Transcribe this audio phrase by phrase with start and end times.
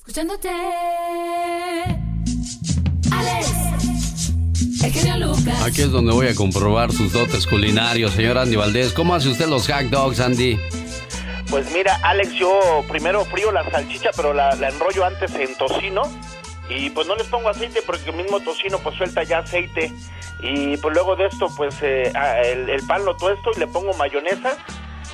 [0.00, 0.48] Escuchándote.
[3.12, 3.52] Alex.
[4.82, 5.62] El genio Lucas.
[5.62, 8.94] Aquí es donde voy a comprobar sus dotes culinarios, señor Andy Valdés.
[8.94, 10.58] ¿Cómo hace usted los hot dogs, Andy?
[11.50, 16.02] Pues mira, Alex, yo primero frío la salchicha, pero la, la enrollo antes en tocino.
[16.70, 19.92] Y pues no les pongo aceite porque el mismo tocino pues suelta ya aceite.
[20.42, 22.10] Y pues luego de esto pues eh,
[22.44, 24.56] el, el pan lo tuesto y le pongo mayonesa.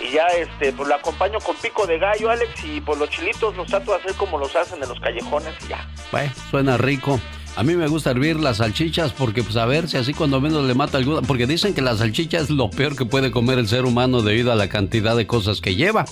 [0.00, 2.64] Y ya este pues lo acompaño con pico de gallo, Alex.
[2.64, 5.68] Y pues los chilitos los trato de hacer como los hacen en los callejones y
[5.68, 5.88] ya.
[6.12, 7.20] Bueno, suena rico.
[7.56, 10.66] A mí me gusta hervir las salchichas porque, pues, a ver si así cuando menos
[10.66, 11.22] le mata alguna.
[11.22, 14.52] Porque dicen que la salchicha es lo peor que puede comer el ser humano debido
[14.52, 16.04] a la cantidad de cosas que lleva.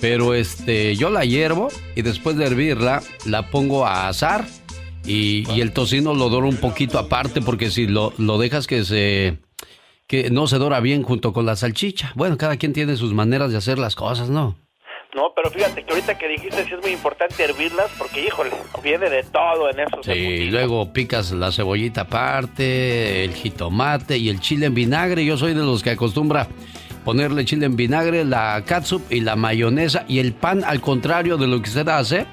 [0.00, 4.46] Pero, este, yo la hiervo y después de hervirla, la pongo a asar.
[5.04, 8.82] Y, y el tocino lo doro un poquito aparte porque si lo, lo dejas que
[8.84, 9.38] se.
[10.06, 12.12] Que no se dora bien junto con la salchicha.
[12.14, 14.56] Bueno, cada quien tiene sus maneras de hacer las cosas, ¿no?
[15.14, 18.50] No, pero fíjate que ahorita que dijiste sí es muy importante hervirlas porque, híjole,
[18.82, 20.02] viene de todo en eso.
[20.02, 25.24] Sí, luego picas la cebollita aparte, el jitomate y el chile en vinagre.
[25.24, 26.48] Yo soy de los que acostumbra
[27.04, 31.46] ponerle chile en vinagre, la catsup y la mayonesa y el pan al contrario de
[31.46, 32.26] lo que usted hace.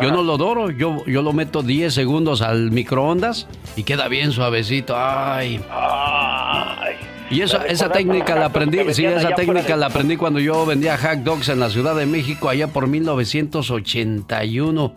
[0.00, 4.32] Yo no lo doro, yo, yo lo meto 10 segundos al microondas y queda bien
[4.32, 4.96] suavecito.
[4.96, 5.64] Ay.
[5.70, 7.13] Ay.
[7.30, 11.20] Y esa, esa técnica la aprendí, sí, esa técnica la aprendí cuando yo vendía hot
[11.20, 14.94] dogs en la Ciudad de México allá por 1981.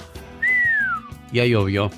[1.32, 1.90] Ya llovió.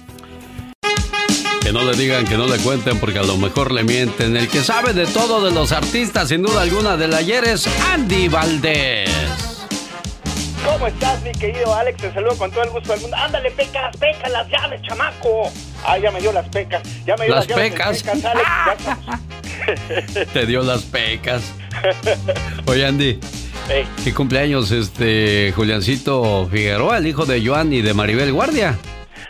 [1.62, 4.36] Que no le digan, que no le cuenten, porque a lo mejor le mienten.
[4.38, 8.28] El que sabe de todo de los artistas, sin duda alguna, del ayer es Andy
[8.28, 9.49] Valdés.
[10.66, 11.98] ¿Cómo estás, mi querido Alex?
[12.02, 13.18] Te saludo con todo el gusto del mundo.
[13.18, 15.52] Ándale, pecas, pecas las llaves, chamaco.
[15.86, 16.82] Ah, ya me dio las pecas.
[17.06, 18.04] Ya me dio Las las, pecas.
[18.06, 18.50] Alex.
[20.34, 21.42] Te dio las pecas.
[22.66, 23.20] Oye, Andy.
[24.04, 28.78] ¿Qué cumpleaños este Juliancito Figueroa, el hijo de Joan y de Maribel Guardia?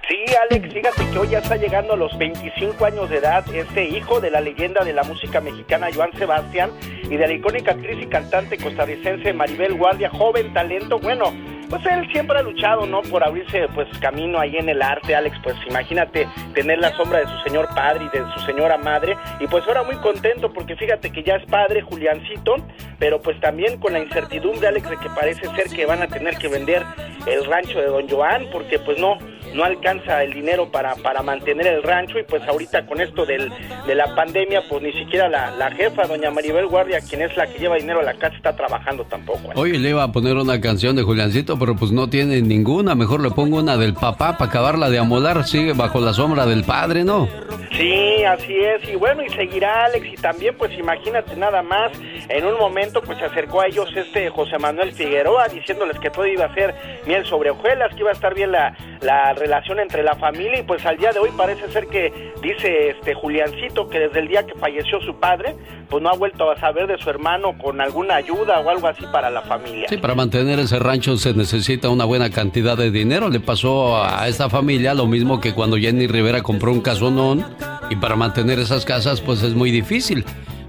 [0.10, 3.86] Sí, Alex, fíjate que hoy ya está llegando a los 25 años de edad este
[3.86, 6.72] hijo de la leyenda de la música mexicana Joan Sebastián
[7.04, 10.98] y de la icónica actriz y cantante costarricense Maribel Guardia, joven talento.
[10.98, 11.32] Bueno,
[11.70, 13.02] pues él siempre ha luchado, ¿no?
[13.02, 15.38] Por abrirse pues camino ahí en el arte, Alex.
[15.44, 19.16] Pues imagínate tener la sombra de su señor padre y de su señora madre.
[19.40, 22.56] Y pues ahora muy contento porque fíjate que ya es padre Juliancito,
[22.98, 26.38] pero pues también con la incertidumbre, Alex, de que parece ser que van a tener
[26.38, 26.84] que vender
[27.26, 29.18] el rancho de Don Joan porque pues no
[29.54, 33.52] no alcanza el dinero para, para mantener el rancho y pues ahorita con esto del,
[33.88, 37.48] de la pandemia pues ni siquiera la, la jefa, doña Maribel Guardia, quien es la
[37.48, 39.50] que lleva dinero a la casa, está trabajando tampoco.
[39.50, 39.56] ¿eh?
[39.56, 42.96] Oye, le iba a poner una canción de Juliancito, pero pues no tiene ninguna.
[42.96, 45.46] Mejor le pongo una del papá para acabarla de amolar.
[45.46, 47.28] Sigue bajo la sombra del padre, ¿no?
[47.72, 51.92] Sí, así es, y bueno, y seguirá Alex, y también pues imagínate nada más,
[52.28, 56.26] en un momento pues se acercó a ellos este José Manuel Figueroa diciéndoles que todo
[56.26, 56.76] iba a ser
[57.06, 60.64] miel sobre hojuelas, que iba a estar bien la, la relación entre la familia, y
[60.64, 64.46] pues al día de hoy parece ser que dice este Juliancito que desde el día
[64.46, 65.56] que falleció su padre,
[65.90, 69.06] pues no ha vuelto a saber de su hermano con alguna ayuda o algo así
[69.12, 69.88] para la familia.
[69.90, 71.49] Sí, para mantener ese rancho se necesita
[71.90, 73.30] una buena cantidad de dinero.
[73.30, 77.46] Le pasó a esta familia lo mismo que cuando Jenny Rivera compró un casonón
[77.90, 80.26] y para mantener esas casas pues es muy difícil.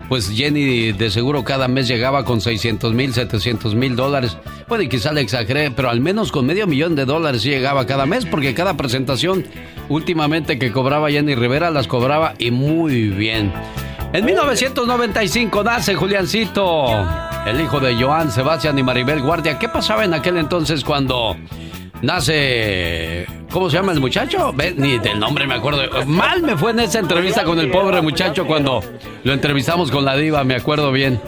[0.09, 4.37] Pues Jenny de seguro cada mes llegaba con 600 mil, 700 mil dólares.
[4.67, 8.25] Puede quizá le exageré, pero al menos con medio millón de dólares llegaba cada mes
[8.25, 9.45] porque cada presentación
[9.89, 13.53] últimamente que cobraba Jenny Rivera las cobraba y muy bien.
[14.13, 16.89] En 1995 nace Juliancito,
[17.47, 19.57] el hijo de Joan Sebastián y Maribel Guardia.
[19.57, 21.37] ¿Qué pasaba en aquel entonces cuando
[22.03, 23.25] nace...
[23.53, 24.53] ¿Cómo se llama el muchacho?
[24.77, 25.83] Ni del nombre me acuerdo.
[26.07, 28.83] Mal me fue en esa entrevista con el pobre muchacho cuando
[29.23, 31.21] lo entrevistamos con la diva, me acuerdo bien.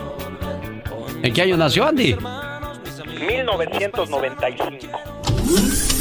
[1.23, 2.17] ¿En qué año nació Andy?
[3.27, 5.92] 1995.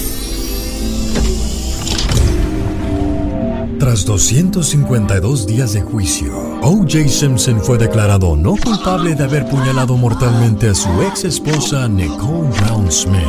[3.81, 7.09] Tras 252 días de juicio, O.J.
[7.09, 12.91] Simpson fue declarado no culpable de haber puñalado mortalmente a su ex esposa Nicole Brown
[12.91, 13.25] Smith.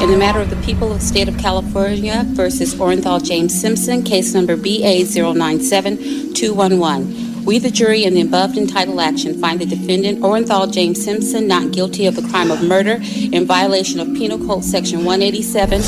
[0.00, 4.04] In the matter of the people of the state of California versus Orenthal James Simpson,
[4.04, 7.44] case number BA097211.
[7.44, 11.72] We, the jury, in the above entitled action, find the defendant, Orenthal James Simpson, not
[11.72, 13.00] guilty of the crime of murder
[13.32, 15.82] in violation of Penal Code Section 187.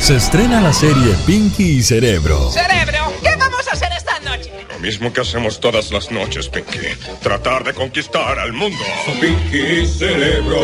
[0.00, 2.50] Se estrena la serie Pinky y Cerebro.
[2.50, 4.52] Cerebro, ¿qué vamos a hacer esta noche?
[4.72, 6.78] Lo mismo que hacemos todas las noches, Pinky.
[7.22, 8.78] Tratar de conquistar al mundo.
[9.20, 10.60] Pinky Cerebro.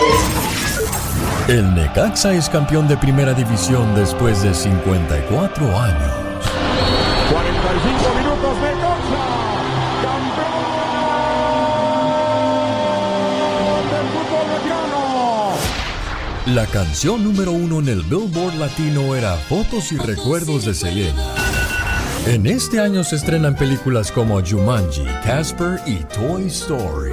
[1.48, 6.21] El Necaxa es campeón de primera división después de 54 años.
[16.46, 21.36] La canción número uno en el Billboard Latino era Fotos y Recuerdos de Selena.
[22.26, 27.12] En este año se estrenan películas como Jumanji, Casper y Toy Story.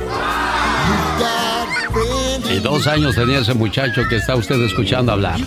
[2.51, 5.39] Y dos años tenía ese muchacho que está usted escuchando hablar.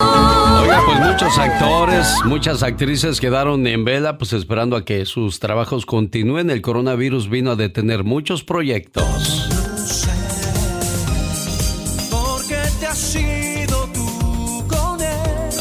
[0.00, 5.84] Oiga, pues muchos actores, muchas actrices quedaron en vela, pues esperando a que sus trabajos
[5.84, 6.48] continúen.
[6.48, 9.47] El coronavirus vino a detener muchos proyectos.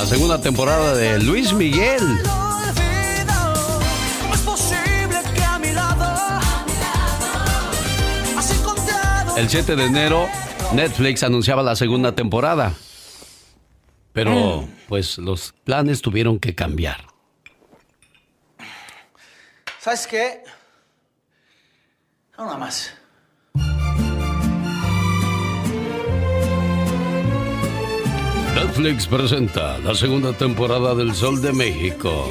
[0.08, 2.02] La segunda temporada de Luis Miguel.
[9.36, 10.30] El 7 de enero,
[10.74, 12.72] Netflix anunciaba la segunda temporada.
[14.14, 17.06] Pero, pues, los planes tuvieron que cambiar.
[19.82, 20.42] ¿Sabes qué?
[22.38, 22.94] Nada más.
[28.58, 32.28] Netflix presenta la segunda temporada del Sol de México.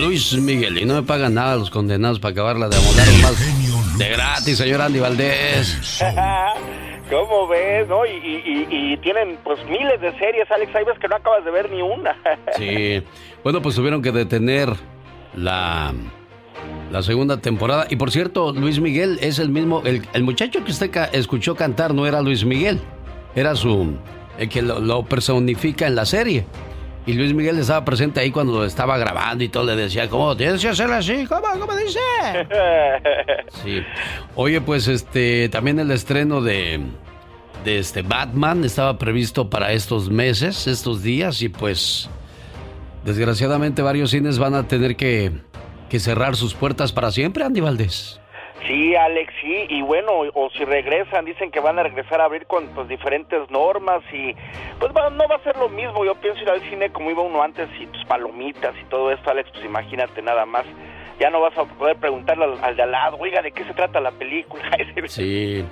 [0.00, 4.08] Luis Miguel, y no me pagan nada los condenados para acabarla de amolar más de
[4.08, 6.02] gratis, señor Andy Valdés.
[7.10, 7.86] ¿Cómo ves?
[7.86, 8.04] ¿no?
[8.04, 10.74] Y, tienen pues miles de series, Alex.
[10.74, 12.16] Hay veces que no acabas de ver ni una.
[12.56, 13.00] sí.
[13.44, 14.70] Bueno, pues tuvieron que detener
[15.36, 15.92] la,
[16.90, 17.86] la segunda temporada.
[17.88, 19.82] Y por cierto, Luis Miguel es el mismo.
[19.84, 22.80] El, el muchacho que usted escuchó cantar no era Luis Miguel.
[23.36, 23.96] Era su.
[24.38, 26.44] El que lo, personifica en la serie.
[27.04, 30.36] Y Luis Miguel estaba presente ahí cuando lo estaba grabando y todo le decía, ¿cómo
[30.36, 31.26] tienes que hacer así?
[31.26, 31.48] ¿Cómo?
[31.58, 31.98] ¿Cómo dice?
[33.62, 33.82] Sí.
[34.34, 36.80] Oye, pues este, también el estreno de,
[37.64, 42.08] de este Batman estaba previsto para estos meses, estos días, y pues
[43.04, 45.32] desgraciadamente varios cines van a tener que,
[45.90, 48.21] que cerrar sus puertas para siempre, Andy Valdés.
[48.66, 52.46] Sí, Alex, sí, y bueno, o, si regresan, dicen que van a regresar a abrir
[52.46, 54.34] con pues, diferentes normas y
[54.78, 57.42] pues no va a ser lo mismo, yo pienso ir al cine como iba uno
[57.42, 60.64] antes y tus palomitas y todo esto, Alex, pues imagínate nada más,
[61.18, 64.00] ya no vas a poder preguntarle al, de al lado, oiga, ¿de qué se trata
[64.00, 64.62] la película?
[65.08, 65.64] sí.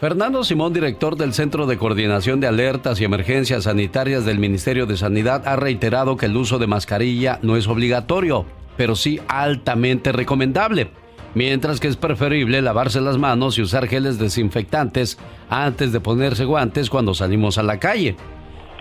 [0.00, 4.96] Fernando Simón, director del Centro de Coordinación de Alertas y Emergencias Sanitarias del Ministerio de
[4.96, 8.44] Sanidad, ha reiterado que el uso de mascarilla no es obligatorio,
[8.76, 10.88] pero sí altamente recomendable
[11.36, 15.18] mientras que es preferible lavarse las manos y usar geles desinfectantes
[15.50, 18.16] antes de ponerse guantes cuando salimos a la calle.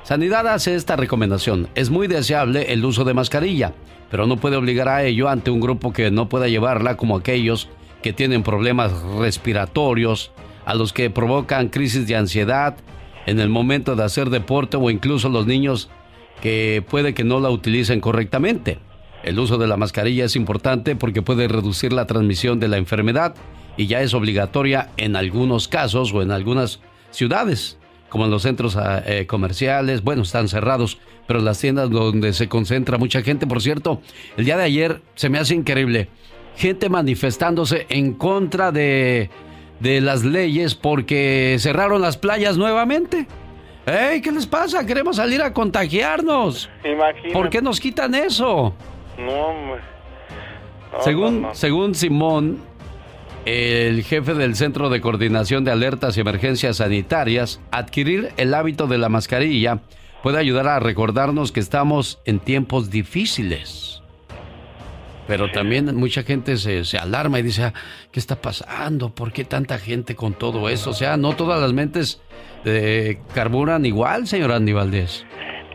[0.03, 1.67] Sanidad hace esta recomendación.
[1.75, 3.73] Es muy deseable el uso de mascarilla,
[4.09, 7.67] pero no puede obligar a ello ante un grupo que no pueda llevarla como aquellos
[8.01, 10.31] que tienen problemas respiratorios,
[10.65, 12.77] a los que provocan crisis de ansiedad
[13.25, 15.89] en el momento de hacer deporte o incluso los niños
[16.41, 18.79] que puede que no la utilicen correctamente.
[19.25, 23.33] El uso de la mascarilla es importante porque puede reducir la transmisión de la enfermedad
[23.75, 26.79] y ya es obligatoria en algunos casos o en algunas
[27.09, 27.79] ciudades,
[28.09, 30.03] como en los centros ah, eh, comerciales.
[30.03, 33.99] Bueno, están cerrados, pero las tiendas donde se concentra mucha gente, por cierto,
[34.37, 36.07] el día de ayer se me hace increíble.
[36.55, 39.31] Gente manifestándose en contra de,
[39.79, 43.25] de las leyes porque cerraron las playas nuevamente.
[43.87, 44.21] ¡Ey!
[44.21, 44.85] ¿Qué les pasa?
[44.85, 46.69] Queremos salir a contagiarnos.
[47.33, 48.75] ¿Por qué nos quitan eso?
[49.17, 49.77] No,
[51.01, 52.59] según, según Simón,
[53.45, 58.97] el jefe del Centro de Coordinación de Alertas y Emergencias Sanitarias, adquirir el hábito de
[58.97, 59.79] la mascarilla
[60.23, 64.01] puede ayudar a recordarnos que estamos en tiempos difíciles.
[65.27, 67.73] Pero también mucha gente se, se, alarma y dice, ah,
[68.11, 69.13] ¿qué está pasando?
[69.13, 70.91] ¿Por qué tanta gente con todo eso?
[70.91, 72.21] O sea, no todas las mentes
[72.63, 75.25] eh, carburan igual, señor Andy Valdés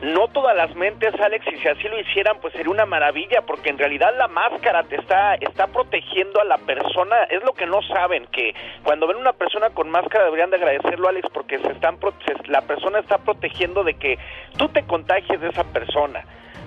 [0.02, 3.70] no todas las mentes, Alex, y si así lo hicieran, pues sería una maravilla, porque
[3.70, 7.82] en realidad la máscara te está, está protegiendo a la persona, es lo que no
[7.82, 11.98] saben, que cuando ven una persona con máscara deberían de agradecerlo, Alex, porque se están,
[12.46, 14.18] la persona está protegiendo de que
[14.56, 16.24] tú te contagies de esa persona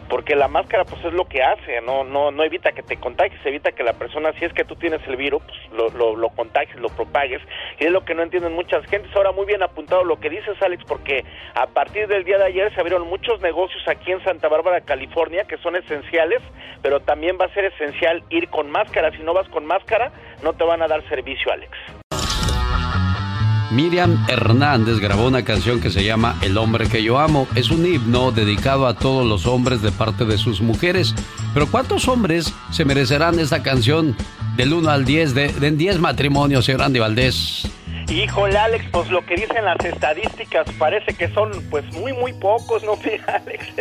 [0.10, 3.39] porque la máscara pues es lo que hace, no no no evita que te contagies,
[3.45, 6.75] evita que la persona, si es que tú tienes el virus, pues, lo, lo, contagies,
[6.77, 7.41] lo propagues,
[7.79, 9.15] y es lo que no entienden muchas gentes.
[9.15, 11.24] Ahora muy bien apuntado lo que dices, Alex, porque
[11.55, 15.45] a partir del día de ayer se abrieron muchos negocios aquí en Santa Bárbara, California,
[15.45, 16.41] que son esenciales,
[16.81, 19.12] pero también va a ser esencial ir con máscara.
[19.12, 20.12] Si no vas con máscara,
[20.43, 22.02] no te van a dar servicio, Alex.
[23.74, 27.48] Miriam Hernández grabó una canción que se llama El hombre que yo amo.
[27.56, 31.15] Es un himno dedicado a todos los hombres de parte de sus mujeres.
[31.56, 34.15] Pero ¿cuántos hombres se merecerán esta canción
[34.58, 37.68] del 1 al 10 de, de 10 matrimonios, señor Andy Valdés?
[38.10, 42.84] Híjole, Alex, pues lo que dicen las estadísticas parece que son pues muy, muy pocos,
[42.84, 42.92] ¿no,
[43.27, 43.74] Alex?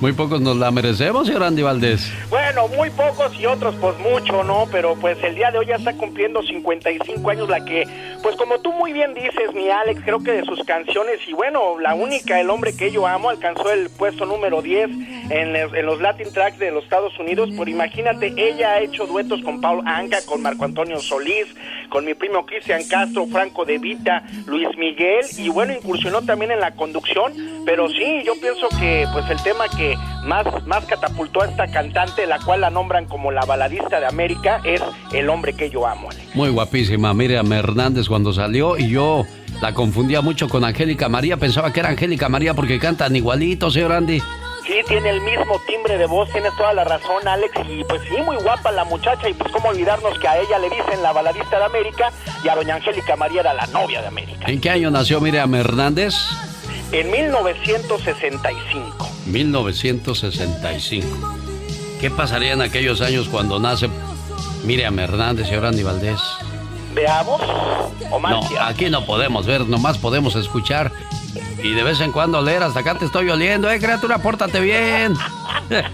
[0.00, 2.10] Muy pocos nos la merecemos, señor Andy Valdés.
[2.30, 4.66] Bueno, muy pocos y otros pues mucho, ¿no?
[4.72, 7.86] Pero pues el día de hoy ya está cumpliendo 55 años la que,
[8.22, 11.78] pues como tú muy bien dices, mi Alex, creo que de sus canciones y bueno,
[11.78, 14.88] la única, el hombre que yo amo, alcanzó el puesto número 10
[15.28, 17.50] en, los Latin Tracks de los Estados Unidos.
[17.54, 21.46] Por imagínate, ella ha hecho duetos con Paul Anka, con Marco Antonio Solís,
[21.90, 26.60] con mi primo Cristian Castro, Franco De Vita, Luis Miguel y bueno, incursionó también en
[26.60, 27.34] la conducción.
[27.66, 29.89] Pero sí, yo pienso que pues el tema que
[30.24, 34.60] más, más catapultó a esta cantante, la cual la nombran como la baladista de América,
[34.64, 34.82] es
[35.12, 36.08] El hombre que yo amo.
[36.34, 39.24] Muy guapísima, Miriam Hernández cuando salió y yo
[39.60, 43.92] la confundía mucho con Angélica María, pensaba que era Angélica María porque cantan igualito, señor
[43.92, 44.20] Andy.
[44.66, 47.52] Sí, tiene el mismo timbre de voz, tienes toda la razón, Alex.
[47.68, 49.28] Y pues sí, muy guapa la muchacha.
[49.28, 52.12] Y pues cómo olvidarnos que a ella le dicen la baladista de América
[52.44, 54.46] y a doña Angélica María era la novia de América.
[54.46, 56.14] ¿En qué año nació Miriam Hernández?
[56.92, 59.10] En 1965.
[59.26, 61.08] 1965.
[62.00, 63.88] ¿Qué pasaría en aquellos años cuando nace
[64.64, 66.20] Miriam Hernández y ahora Andy Valdés?
[66.94, 67.40] ¿Veamos?
[68.10, 70.90] ¿O no, aquí no podemos ver, nomás podemos escuchar
[71.62, 72.62] y de vez en cuando leer.
[72.62, 75.14] Hasta acá te estoy oliendo, eh, criatura, pórtate bien.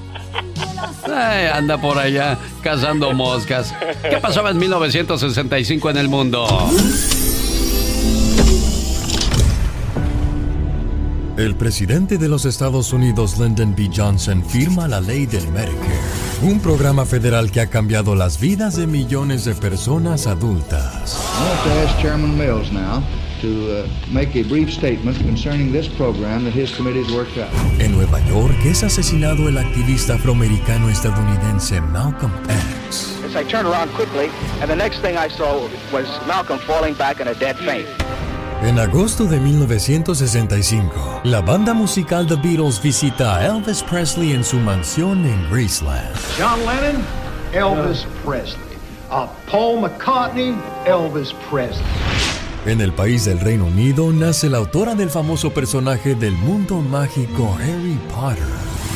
[1.53, 3.75] anda por allá cazando moscas.
[4.09, 6.47] ¿Qué pasaba en 1965 en el mundo?
[11.37, 13.90] El presidente de los Estados Unidos, Lyndon B.
[13.95, 16.00] Johnson, firma la ley del Medicare,
[16.40, 21.21] un programa federal que ha cambiado las vidas de millones de personas adultas.
[22.00, 23.02] Chairman Mills now
[23.43, 27.52] to uh, make a brief statement concerning this program that his committee has worked out.
[27.83, 32.33] En Nueva York es asesinado el activista afroamericano estadounidense Malcolm
[32.88, 33.21] X.
[33.26, 34.31] As I turned around quickly,
[34.62, 37.87] and the next thing I saw was Malcolm falling back in a dead faint.
[38.63, 44.57] En agosto de 1965, la banda musical The Beatles visita a Elvis Presley en su
[44.57, 46.17] mansión en Graceland.
[46.39, 47.05] John Lennon,
[47.53, 48.65] Elvis Presley.
[49.11, 50.55] Uh, Paul McCartney,
[50.87, 51.85] Elvis Presley.
[52.65, 57.57] En el país del Reino Unido nace la autora del famoso personaje del mundo mágico
[57.61, 58.49] Harry Potter,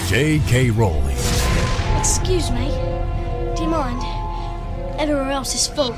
[0.09, 0.73] J.K.
[0.77, 1.17] Rowling.
[1.99, 2.71] Excuse me,
[3.55, 4.03] do you mind?
[4.99, 5.95] Everywhere else is full.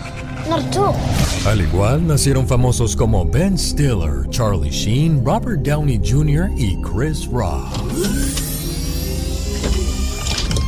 [1.46, 6.50] Al igual nacieron famosos como Ben Stiller, Charlie Sheen, Robert Downey Jr.
[6.56, 7.66] y Chris Rock.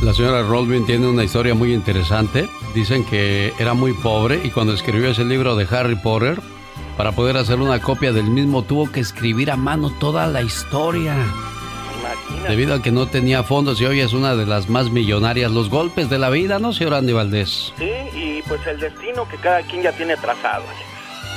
[0.03, 2.47] La señora Rowling tiene una historia muy interesante.
[2.73, 6.39] Dicen que era muy pobre y cuando escribió ese libro de Harry Potter,
[6.97, 11.15] para poder hacer una copia del mismo tuvo que escribir a mano toda la historia.
[12.47, 15.51] Debido a que no tenía fondos y hoy es una de las más millonarias.
[15.51, 17.73] Los golpes de la vida, ¿no, señor Andy Valdés?
[17.77, 20.63] Sí, y pues el destino que cada quien ya tiene trazado.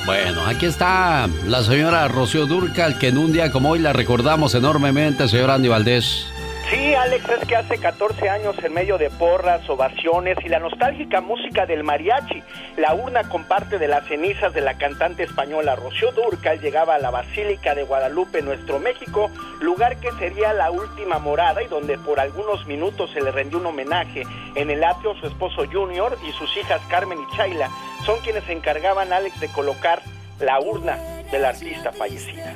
[0.07, 4.55] Bueno, aquí está la señora Rocío Durcal, que en un día como hoy la recordamos
[4.55, 6.27] enormemente, señor Andy Valdés.
[6.71, 11.23] Sí, Alex, es que hace 14 años en medio de porras, ovaciones y la nostálgica
[11.23, 12.43] música del mariachi,
[12.77, 16.99] la urna con parte de las cenizas de la cantante española Rocío Durcal llegaba a
[16.99, 22.21] la Basílica de Guadalupe, nuestro México, lugar que sería la última morada y donde por
[22.21, 24.25] algunos minutos se le rendió un homenaje.
[24.55, 27.71] En el atrio su esposo Junior y sus hijas Carmen y Chayla
[28.05, 30.03] son quienes se encargaban, Alex, de colocar
[30.39, 30.99] la urna
[31.31, 32.55] del artista fallecida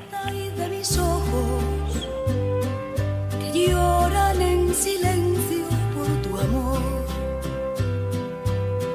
[3.52, 6.80] lloran en silencio por tu amor.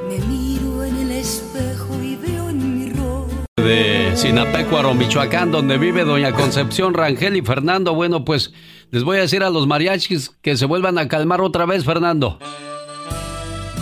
[0.09, 3.45] Me miro en el espejo y veo en mi rostro.
[3.57, 7.93] De Sinapecuaro, Michoacán, donde vive doña Concepción Rangel y Fernando.
[7.93, 8.53] Bueno, pues
[8.91, 12.39] les voy a decir a los mariachis que se vuelvan a calmar otra vez, Fernando.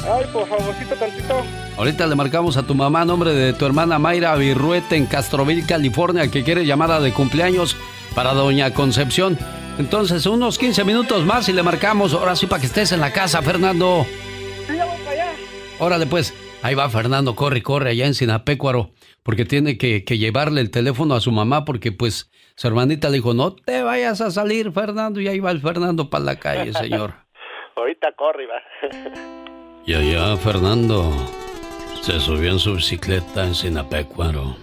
[0.08, 1.42] Ay, por favorcito tantito.
[1.78, 6.30] Ahorita le marcamos a tu mamá nombre de tu hermana Mayra Virruete en Castroville, California,
[6.30, 7.76] que quiere llamada de cumpleaños
[8.14, 9.38] para doña Concepción.
[9.78, 12.14] Entonces, unos 15 minutos más y le marcamos.
[12.14, 14.06] Ahora sí, para que estés en la casa, Fernando.
[14.68, 15.34] Sí, ya voy para allá.
[15.80, 16.34] Órale, pues.
[16.62, 18.92] Ahí va Fernando, corre, corre, allá en Sinapecuaro.
[19.22, 23.34] Porque tiene que, llevarle el teléfono a su mamá, porque pues su hermanita le dijo,
[23.34, 25.20] no te vayas a salir, Fernando.
[25.20, 27.14] Y ahí va el Fernando para la calle, señor.
[27.76, 28.62] Ahorita corre, va.
[29.86, 31.12] y allá Fernando
[32.02, 34.56] se subió en su bicicleta en Sinapecuaro.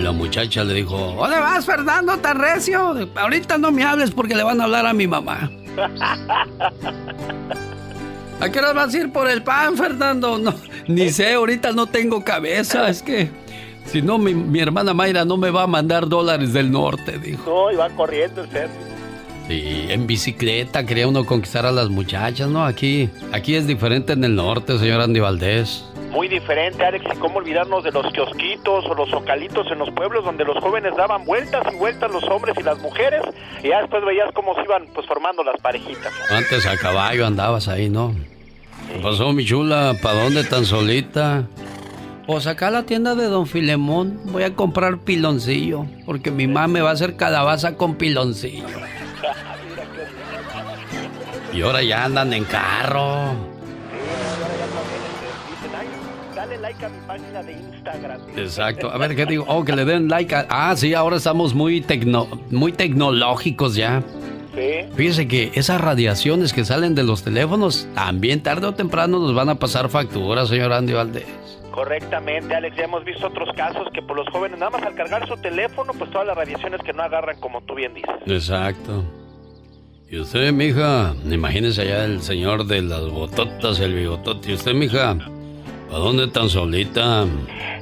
[0.00, 2.96] Y la muchacha le dijo, ¿dónde vas, Fernando, tan recio?
[3.16, 5.50] Ahorita no me hables porque le van a hablar a mi mamá.
[8.40, 10.38] ¿A qué hora vas a ir por el pan, Fernando?
[10.38, 10.54] No,
[10.88, 13.28] ni sé, ahorita no tengo cabeza, es que...
[13.84, 17.50] Si no, mi, hermana Mayra no me va a mandar dólares del norte, dijo.
[17.50, 18.70] No, y va corriendo usted.
[19.48, 22.64] Sí, en bicicleta quería uno conquistar a las muchachas, ¿no?
[22.64, 25.84] Aquí, aquí es diferente en el norte, señor Andy Valdés.
[26.10, 30.24] Muy diferente, Alex, y cómo olvidarnos de los kiosquitos o los zocalitos en los pueblos
[30.24, 33.22] donde los jóvenes daban vueltas y vueltas los hombres y las mujeres,
[33.62, 36.12] y ya después veías cómo se iban pues formando las parejitas.
[36.30, 38.14] Antes a caballo andabas ahí, ¿no?
[38.92, 39.94] ¿Qué pasó, mi chula?
[40.02, 41.44] ¿Para dónde tan solita?
[42.26, 46.68] Pues acá a la tienda de Don Filemón voy a comprar piloncillo, porque mi mamá
[46.68, 48.66] me va a hacer calabaza con piloncillo.
[51.52, 53.59] Y ahora ya andan en carro.
[56.70, 58.20] Like a mi página de Instagram.
[58.36, 58.90] Exacto.
[58.90, 59.44] A ver, ¿qué digo?
[59.48, 60.46] Oh, que le den like a...
[60.48, 62.28] Ah, sí, ahora estamos muy, tecno...
[62.50, 64.02] muy tecnológicos ya.
[64.54, 64.88] Sí.
[64.94, 69.48] Fíjese que esas radiaciones que salen de los teléfonos, también tarde o temprano nos van
[69.48, 71.26] a pasar facturas, señor Andy Valdés.
[71.72, 72.76] Correctamente, Alex.
[72.76, 75.92] Ya hemos visto otros casos que por los jóvenes, nada más al cargar su teléfono,
[75.96, 78.10] pues todas las radiaciones que no agarran, como tú bien dices.
[78.26, 79.04] Exacto.
[80.08, 84.50] Y usted, mija, imagínese allá el señor de las bototas, el bigotote.
[84.50, 85.16] Y usted, mija,
[85.92, 87.26] ¿a dónde tan solita?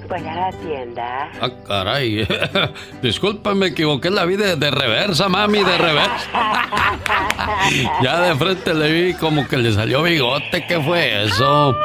[0.09, 1.31] Voy a la tienda.
[1.41, 2.27] Ah, caray.
[3.03, 6.29] Disculpa, me equivoqué la vida de reversa, mami, de reversa.
[8.03, 10.67] ya de frente le vi como que le salió bigote.
[10.67, 11.77] ¿Qué fue eso?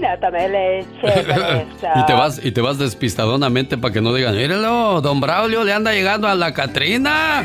[0.00, 0.86] no tomé leche
[1.96, 5.72] y te vas y te vas despistadonamente para que no digan, mírelo, don Braulio le
[5.72, 7.42] anda llegando a la Catrina.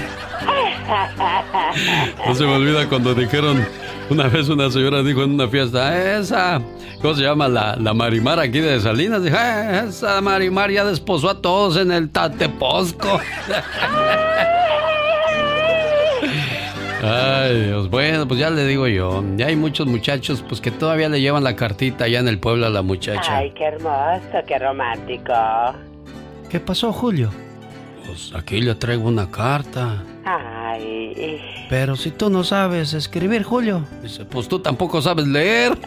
[2.26, 3.66] No se me olvida cuando dijeron,
[4.10, 6.62] una vez una señora dijo en una fiesta, esa,
[7.02, 7.48] ¿cómo se llama?
[7.48, 9.24] La, la Marimar aquí de Salinas.
[9.24, 13.20] Dijo, "Eh, esa Marimar ya desposó a todos en el Tateposco.
[17.02, 17.90] Ay, Dios.
[17.90, 19.24] Bueno, pues ya le digo yo.
[19.38, 22.66] Ya hay muchos muchachos pues que todavía le llevan la cartita allá en el pueblo
[22.66, 23.38] a la muchacha.
[23.38, 25.34] Ay, qué hermoso, qué romántico.
[26.50, 27.32] ¿Qué pasó, Julio?
[28.06, 30.04] Pues aquí le traigo una carta.
[30.80, 31.42] Ay.
[31.70, 33.86] Pero si tú no sabes escribir, Julio.
[34.02, 35.78] Dice, pues tú tampoco sabes leer.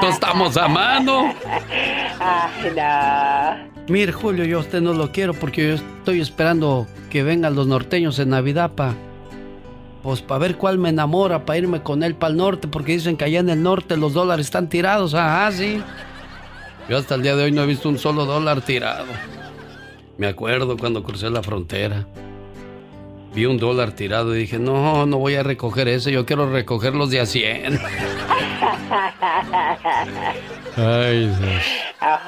[0.00, 1.34] No estamos a mano.
[2.20, 3.74] Ay, no.
[3.88, 7.66] Mire, Julio, yo a usted no lo quiero porque yo estoy esperando que vengan los
[7.66, 8.94] norteños en Navidad pa...
[10.02, 13.16] Pues para ver cuál me enamora, para irme con él para el norte, porque dicen
[13.16, 15.14] que allá en el norte los dólares están tirados.
[15.14, 15.82] Ajá, sí.
[16.88, 19.06] Yo hasta el día de hoy no he visto un solo dólar tirado.
[20.18, 22.06] Me acuerdo cuando crucé la frontera.
[23.34, 26.94] Vi un dólar tirado y dije, no, no voy a recoger ese, yo quiero recoger
[26.94, 27.80] los de a 100.
[30.76, 31.62] Ay, Dios.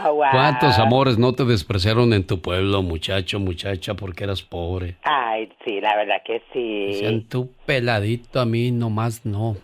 [0.05, 0.31] Oh, wow.
[0.33, 4.97] ¿Cuántos amores no te despreciaron en tu pueblo, muchacho, muchacha, porque eras pobre?
[5.03, 6.87] Ay, sí, la verdad que sí.
[6.87, 9.57] Decían, tú peladito a mí nomás no.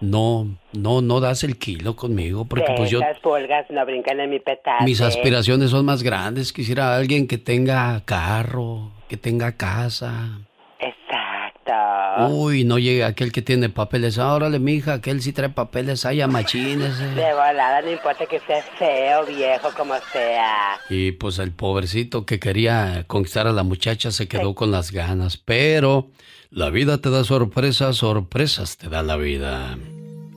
[0.00, 2.98] No, no, no das el kilo conmigo, porque pues yo...
[3.00, 4.82] Esas pulgas no brincan en mi petate.
[4.84, 6.52] Mis aspiraciones son más grandes.
[6.52, 10.40] Quisiera alguien que tenga carro, que tenga casa.
[10.80, 12.32] Exacto.
[12.34, 14.16] Uy, no llega aquel que tiene papeles.
[14.16, 16.06] Órale, mija, aquel sí trae papeles.
[16.06, 16.98] Ay, machines.
[16.98, 20.80] De volada, no importa que sea feo, viejo, como sea.
[20.88, 25.36] Y pues el pobrecito que quería conquistar a la muchacha se quedó con las ganas.
[25.36, 26.08] Pero
[26.48, 29.76] la vida te da sorpresas, sorpresas te da la vida.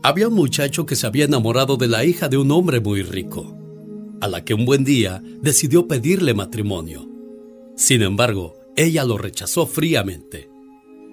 [0.03, 3.57] Había un muchacho que se había enamorado de la hija de un hombre muy rico,
[4.19, 7.15] a la que un buen día decidió pedirle matrimonio.
[7.77, 10.49] Sin embargo, ella lo rechazó fríamente.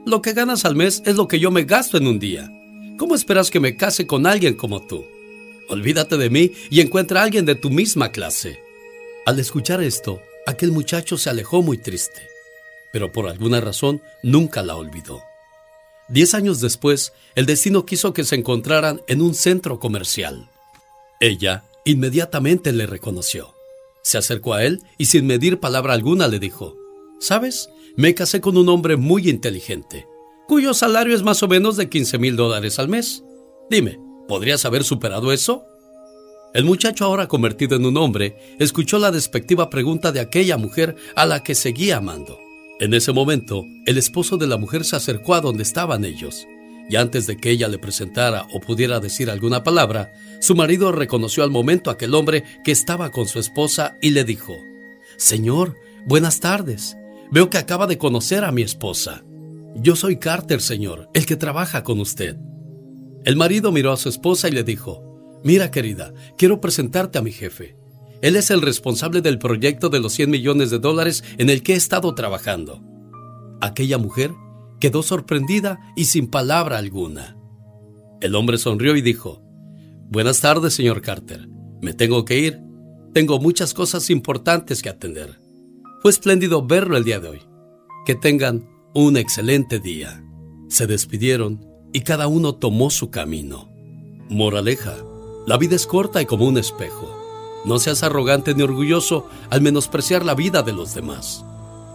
[0.04, 2.50] Lo que ganas al mes es lo que yo me gasto en un día.
[2.98, 5.04] ¿Cómo esperas que me case con alguien como tú?
[5.68, 8.60] Olvídate de mí y encuentra a alguien de tu misma clase.
[9.26, 12.28] Al escuchar esto, aquel muchacho se alejó muy triste,
[12.92, 15.22] pero por alguna razón nunca la olvidó.
[16.08, 20.50] Diez años después, el destino quiso que se encontraran en un centro comercial.
[21.20, 23.54] Ella inmediatamente le reconoció.
[24.02, 26.76] Se acercó a él y sin medir palabra alguna le dijo,
[27.22, 27.70] ¿Sabes?
[27.94, 30.08] Me casé con un hombre muy inteligente,
[30.48, 33.22] cuyo salario es más o menos de 15 mil dólares al mes.
[33.70, 35.62] Dime, ¿podrías haber superado eso?
[36.52, 41.24] El muchacho, ahora convertido en un hombre, escuchó la despectiva pregunta de aquella mujer a
[41.24, 42.40] la que seguía amando.
[42.80, 46.48] En ese momento, el esposo de la mujer se acercó a donde estaban ellos,
[46.90, 51.44] y antes de que ella le presentara o pudiera decir alguna palabra, su marido reconoció
[51.44, 54.56] al momento a aquel hombre que estaba con su esposa y le dijo,
[55.18, 56.96] Señor, buenas tardes.
[57.32, 59.24] Veo que acaba de conocer a mi esposa.
[59.74, 62.36] Yo soy Carter, señor, el que trabaja con usted.
[63.24, 67.32] El marido miró a su esposa y le dijo, Mira, querida, quiero presentarte a mi
[67.32, 67.74] jefe.
[68.20, 71.72] Él es el responsable del proyecto de los 100 millones de dólares en el que
[71.72, 72.82] he estado trabajando.
[73.62, 74.32] Aquella mujer
[74.78, 77.38] quedó sorprendida y sin palabra alguna.
[78.20, 79.42] El hombre sonrió y dijo,
[80.10, 81.48] Buenas tardes, señor Carter.
[81.80, 82.60] Me tengo que ir.
[83.14, 85.41] Tengo muchas cosas importantes que atender.
[86.02, 87.42] Fue espléndido verlo el día de hoy.
[88.04, 90.24] Que tengan un excelente día.
[90.68, 93.70] Se despidieron y cada uno tomó su camino.
[94.28, 94.96] Moraleja,
[95.46, 97.08] La vida es corta y como un espejo.
[97.64, 101.44] No seas arrogante ni orgulloso al menospreciar la vida de los demás.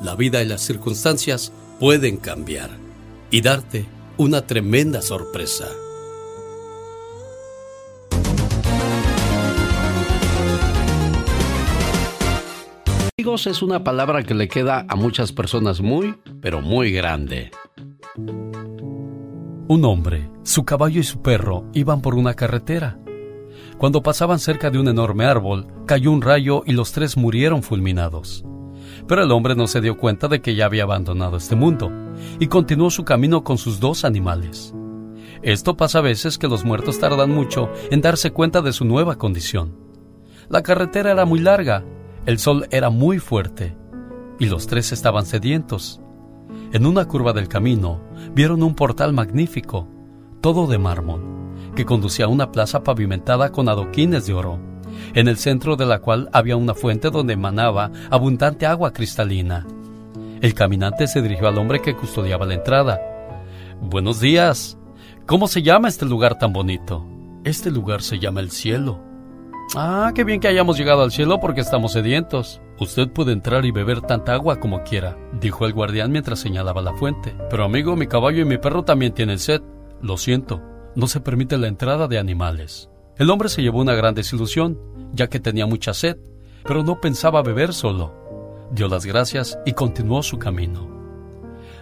[0.02, 2.70] La vida y las circunstancias pueden cambiar
[3.30, 3.86] y darte
[4.18, 5.68] una tremenda sorpresa.
[13.20, 17.50] Amigos es una palabra que le queda a muchas personas muy, pero muy grande.
[18.16, 23.00] Un hombre, su caballo y su perro iban por una carretera.
[23.80, 28.46] Cuando pasaban cerca de un enorme árbol, cayó un rayo y los tres murieron fulminados.
[29.08, 31.92] Pero el hombre no se dio cuenta de que ya había abandonado este mundo
[32.40, 34.76] y continuó su camino con sus dos animales.
[35.42, 39.18] Esto pasa a veces que los muertos tardan mucho en darse cuenta de su nueva
[39.18, 39.76] condición.
[40.50, 41.84] La carretera era muy larga,
[42.28, 43.78] el sol era muy fuerte
[44.38, 46.02] y los tres estaban sedientos.
[46.74, 48.02] En una curva del camino
[48.34, 49.88] vieron un portal magnífico,
[50.42, 51.24] todo de mármol
[51.74, 54.60] que conducía a una plaza pavimentada con adoquines de oro,
[55.14, 59.66] en el centro de la cual había una fuente donde emanaba abundante agua cristalina.
[60.42, 63.00] El caminante se dirigió al hombre que custodiaba la entrada.
[63.80, 64.78] Buenos días.
[65.26, 67.06] ¿Cómo se llama este lugar tan bonito?
[67.46, 69.07] Este lugar se llama el cielo.
[69.76, 72.62] Ah, qué bien que hayamos llegado al cielo porque estamos sedientos.
[72.80, 76.94] Usted puede entrar y beber tanta agua como quiera, dijo el guardián mientras señalaba la
[76.94, 77.36] fuente.
[77.50, 79.62] Pero amigo, mi caballo y mi perro también tienen sed.
[80.02, 80.62] Lo siento,
[80.96, 82.90] no se permite la entrada de animales.
[83.18, 84.80] El hombre se llevó una gran desilusión,
[85.14, 86.18] ya que tenía mucha sed,
[86.64, 88.14] pero no pensaba beber solo.
[88.72, 90.88] Dio las gracias y continuó su camino.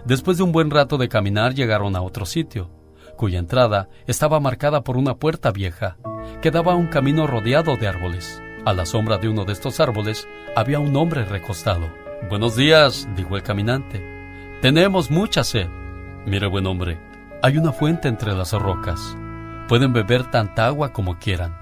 [0.04, 2.70] Después de un buen rato de caminar llegaron a otro sitio,
[3.16, 5.96] cuya entrada estaba marcada por una puerta vieja,
[6.42, 8.42] que daba a un camino rodeado de árboles.
[8.64, 11.88] A la sombra de uno de estos árboles había un hombre recostado.
[12.28, 14.02] Buenos días, dijo el caminante.
[14.60, 15.68] Tenemos mucha sed.
[16.26, 16.98] Mire, buen hombre,
[17.42, 19.16] hay una fuente entre las rocas.
[19.68, 21.56] Pueden beber tanta agua como quieran.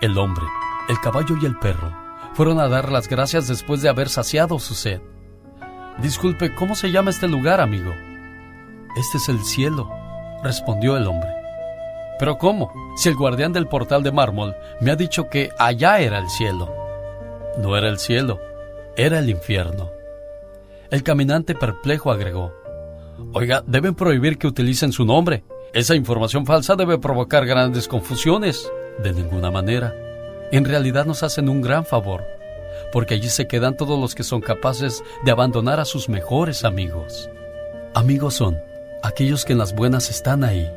[0.00, 0.44] El hombre,
[0.88, 1.92] el caballo y el perro
[2.34, 5.00] fueron a dar las gracias después de haber saciado su sed.
[5.98, 7.92] Disculpe, ¿cómo se llama este lugar, amigo?
[8.94, 9.90] Este es el cielo,
[10.46, 11.28] respondió el hombre.
[12.18, 12.72] Pero ¿cómo?
[12.96, 16.72] Si el guardián del portal de mármol me ha dicho que allá era el cielo.
[17.58, 18.38] No era el cielo,
[18.96, 19.90] era el infierno.
[20.90, 22.54] El caminante perplejo agregó,
[23.32, 25.42] Oiga, deben prohibir que utilicen su nombre.
[25.72, 28.70] Esa información falsa debe provocar grandes confusiones.
[29.02, 29.94] De ninguna manera.
[30.52, 32.24] En realidad nos hacen un gran favor,
[32.92, 37.28] porque allí se quedan todos los que son capaces de abandonar a sus mejores amigos.
[37.94, 38.58] Amigos son
[39.06, 40.68] aquellos que en las buenas están ahí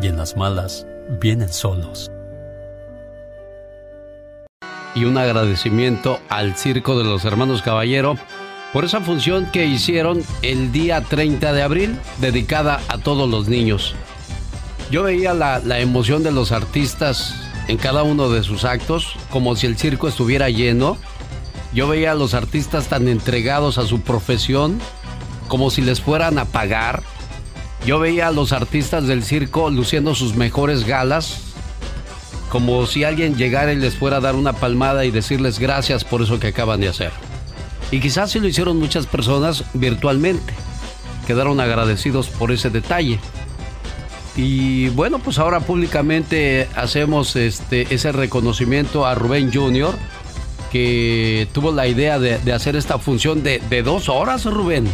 [0.00, 0.86] y en las malas
[1.20, 2.10] vienen solos.
[4.94, 8.16] Y un agradecimiento al Circo de los Hermanos Caballero
[8.72, 13.94] por esa función que hicieron el día 30 de abril, dedicada a todos los niños.
[14.90, 17.34] Yo veía la, emoción de los artistas
[17.68, 20.96] en cada uno de sus actos, como si el circo estuviera lleno.
[21.74, 24.78] Yo veía a los artistas tan entregados a su profesión,
[25.48, 27.02] como si les fueran a pagar.
[27.84, 31.40] Yo veía a los artistas del circo luciendo sus mejores galas,
[32.48, 36.22] como si alguien llegara y les fuera a dar una palmada y decirles gracias por
[36.22, 37.10] eso que acaban de hacer.
[37.90, 40.54] Y quizás sí lo hicieron muchas personas virtualmente.
[41.26, 43.18] Quedaron agradecidos por ese detalle.
[44.34, 49.94] Y bueno, pues ahora públicamente hacemos este, ese reconocimiento a Rubén Jr.,
[50.70, 54.88] que tuvo la idea de, hacer esta función de, dos horas, Rubén.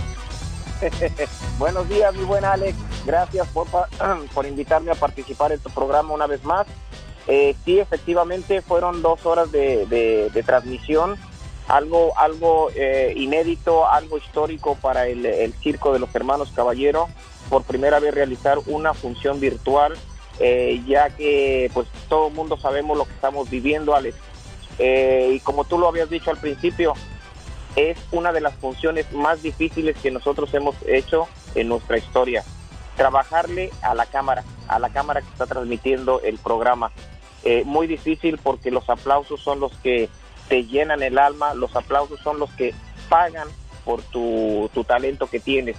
[1.59, 2.77] Buenos días, mi buen Alex.
[3.05, 3.67] Gracias por,
[4.35, 6.67] por invitarme a participar en tu programa una vez más.
[7.27, 11.19] Eh, sí, efectivamente, fueron dos horas de, de transmisión
[11.69, 17.09] algo, algo eh, inédito, algo histórico para el, Circo de los Hermanos Caballero,
[17.51, 19.95] por primera vez realizar una función virtual,
[20.41, 24.17] eh, ya que pues todo el mundo sabemos lo que estamos viviendo, Alex.
[24.79, 26.95] Eh, y como tú lo habías dicho al principio,
[27.79, 32.45] es una de las funciones más difíciles que nosotros hemos hecho en nuestra historia.
[32.97, 36.91] Trabajarle a la cámara, a la cámara que está transmitiendo el programa.
[37.65, 40.09] muy difícil porque los aplausos son los que
[40.49, 42.75] te llenan el alma, los aplausos son los que
[43.09, 43.49] pagan
[43.85, 45.77] por tu, talento que tienes.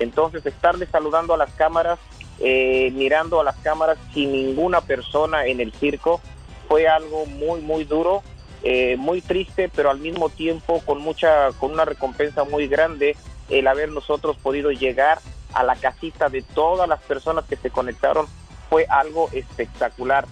[0.00, 1.98] Entonces, estarle saludando a las cámaras,
[2.40, 6.20] eh, mirando a las cámaras sin ninguna persona en el circo,
[6.68, 8.22] fue algo muy, muy duro,
[8.62, 13.16] eh, muy triste, pero al mismo tiempo con mucha, con una recompensa muy grande
[13.48, 15.18] el haber nosotros podido llegar
[15.52, 18.26] a la casita de todas las personas que se conectaron
[18.70, 20.26] fue algo espectacular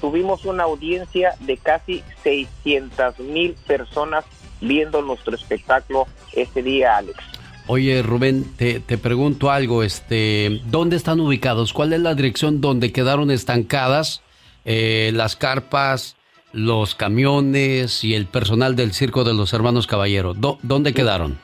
[0.00, 4.24] tuvimos una audiencia de casi 600 mil personas
[4.60, 7.18] viendo nuestro espectáculo este día, Alex.
[7.66, 11.74] Oye, Rubén, te, te, pregunto algo, este, ¿dónde están ubicados?
[11.74, 14.22] ¿Cuál es la dirección donde quedaron estancadas
[14.64, 16.16] eh, las carpas,
[16.52, 20.34] los camiones y el personal del circo de los hermanos Caballero.
[20.34, 21.38] ¿Dónde quedaron?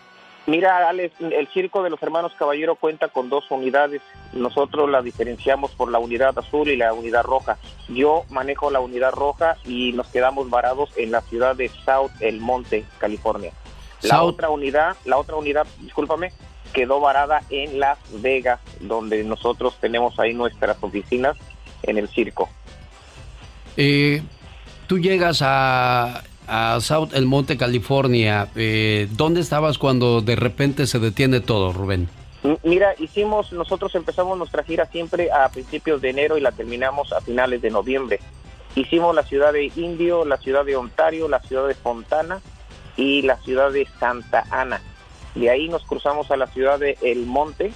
[0.46, 4.02] Mira, Alex, el circo de los hermanos Caballero cuenta con dos unidades.
[4.34, 7.56] Nosotros la diferenciamos por la unidad azul y la unidad roja.
[7.88, 12.40] Yo manejo la unidad roja y nos quedamos varados en la ciudad de South El
[12.40, 13.52] Monte, California.
[14.02, 16.30] La otra unidad, la otra unidad, discúlpame,
[16.74, 21.38] quedó varada en Las Vegas, donde nosotros tenemos ahí nuestras oficinas
[21.84, 22.50] en el circo.
[23.78, 24.22] Eh,
[24.86, 26.22] tú llegas a
[26.80, 28.48] South El Monte, California.
[28.54, 32.08] Eh, ¿Dónde estabas cuando de repente se detiene todo, Rubén?
[32.62, 37.20] Mira, hicimos, nosotros empezamos nuestra gira siempre a principios de enero y la terminamos a
[37.22, 38.20] finales de noviembre.
[38.74, 42.40] Hicimos la ciudad de Indio, la ciudad de Ontario, la ciudad de Fontana
[42.96, 44.82] y la ciudad de Santa Ana.
[45.34, 47.72] De ahí nos cruzamos a la ciudad de El Monte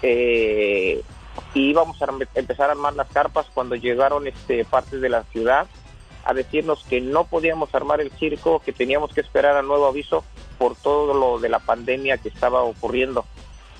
[0.00, 1.02] eh,
[1.52, 5.66] y íbamos a empezar a armar las carpas cuando llegaron este, partes de la ciudad
[6.28, 10.24] a decirnos que no podíamos armar el circo, que teníamos que esperar a nuevo aviso
[10.58, 13.24] por todo lo de la pandemia que estaba ocurriendo.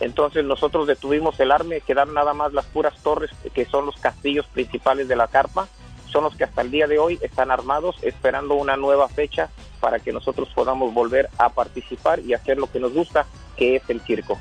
[0.00, 4.46] Entonces nosotros detuvimos el arme, quedaron nada más las puras torres que son los castillos
[4.46, 5.68] principales de la carpa,
[6.10, 9.98] son los que hasta el día de hoy están armados esperando una nueva fecha para
[9.98, 13.26] que nosotros podamos volver a participar y hacer lo que nos gusta,
[13.58, 14.38] que es el circo.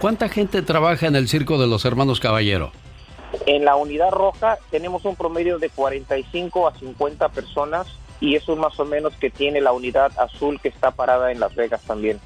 [0.00, 2.72] ¿Cuánta gente trabaja en el circo de los hermanos Caballero?
[3.46, 7.86] En la unidad roja tenemos un promedio de 45 a 50 personas
[8.20, 11.40] y eso es más o menos que tiene la unidad azul que está parada en
[11.40, 12.20] Las Vegas también.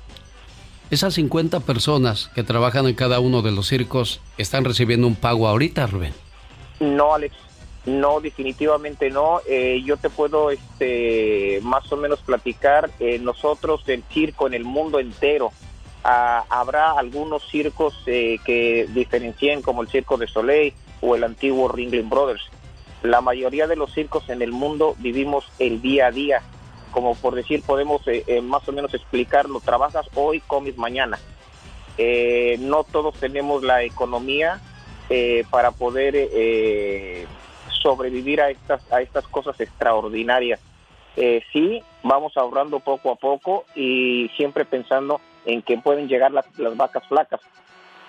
[0.90, 5.48] Esas 50 personas que trabajan en cada uno de los circos están recibiendo un pago
[5.48, 6.12] ahorita, Rubén.
[6.78, 7.34] No, Alex,
[7.86, 9.40] no, definitivamente no.
[9.48, 12.90] Eh, yo te puedo este, más o menos platicar.
[13.00, 15.50] Eh, nosotros del circo en el mundo entero
[16.04, 21.68] ah, habrá algunos circos eh, que diferencien como el Circo de Soleil, o el antiguo
[21.68, 22.50] Ringling Brothers.
[23.02, 26.42] La mayoría de los circos en el mundo vivimos el día a día,
[26.90, 31.18] como por decir, podemos eh, eh, más o menos explicarlo, trabajas hoy, comes mañana.
[31.98, 34.60] Eh, no todos tenemos la economía
[35.50, 36.28] para poder
[37.80, 40.58] sobrevivir a estas, a estas cosas extraordinarias.
[41.52, 46.76] sí, vamos ahorrando poco a poco y siempre pensando en que pueden llegar las, las
[46.76, 47.40] vacas flacas.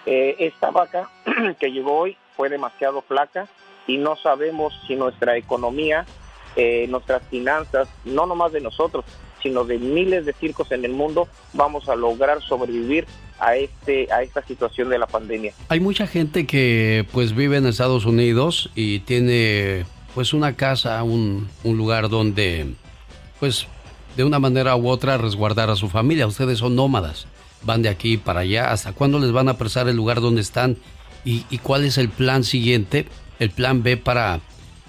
[0.05, 1.07] esta vaca
[1.59, 3.49] que llegó hoy fue demasiado flaca
[3.87, 6.05] y no sabemos si nuestra economía,
[6.55, 9.03] eh, nuestras finanzas, no nomás de nosotros,
[9.41, 13.05] sino de miles de circos en el mundo, vamos a lograr sobrevivir
[13.39, 15.53] a este a esta situación de la pandemia.
[15.69, 21.47] Hay mucha gente que pues vive en Estados Unidos y tiene pues una casa, un,
[21.63, 22.73] un lugar donde
[23.39, 23.67] pues
[24.15, 26.25] de una manera u otra resguardar a su familia.
[26.25, 27.27] Ustedes son nómadas,
[27.61, 28.71] van de aquí para allá.
[28.71, 30.77] ¿Hasta cuándo les van a prestar el lugar donde están
[31.29, 33.05] ¿Y, cuál es el plan siguiente,
[33.39, 34.39] el plan B para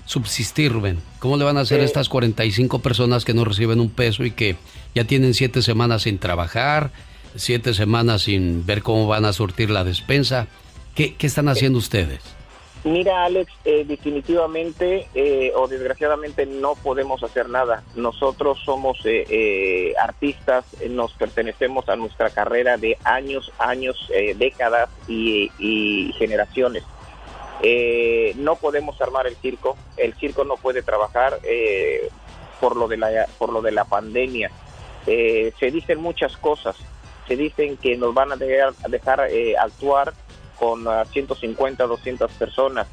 [0.04, 1.00] subsistir, Rubén?
[1.18, 1.84] ¿Cómo le van a hacer eh.
[1.84, 4.54] estas 45 personas que no reciben un peso y que
[4.94, 6.92] ya tienen siete semanas sin trabajar,
[7.34, 10.46] siete semanas sin ver cómo van a surtir la despensa?
[10.94, 12.20] ¿Qué, están haciendo ustedes?
[12.84, 17.82] Mira, Alex, eh, definitivamente eh, o desgraciadamente no podemos hacer nada.
[17.96, 26.84] Nosotros somos eh, artistas, nos pertenecemos a nuestra carrera de años, años, décadas y, generaciones.
[28.36, 31.38] no podemos armar el circo, el circo no puede trabajar
[32.60, 34.50] por lo de la por lo de la pandemia.
[35.04, 36.76] se dicen muchas cosas,
[37.26, 39.28] se dicen que nos van a dejar, dejar
[39.60, 40.14] actuar
[40.58, 42.86] con 150, 200 personas.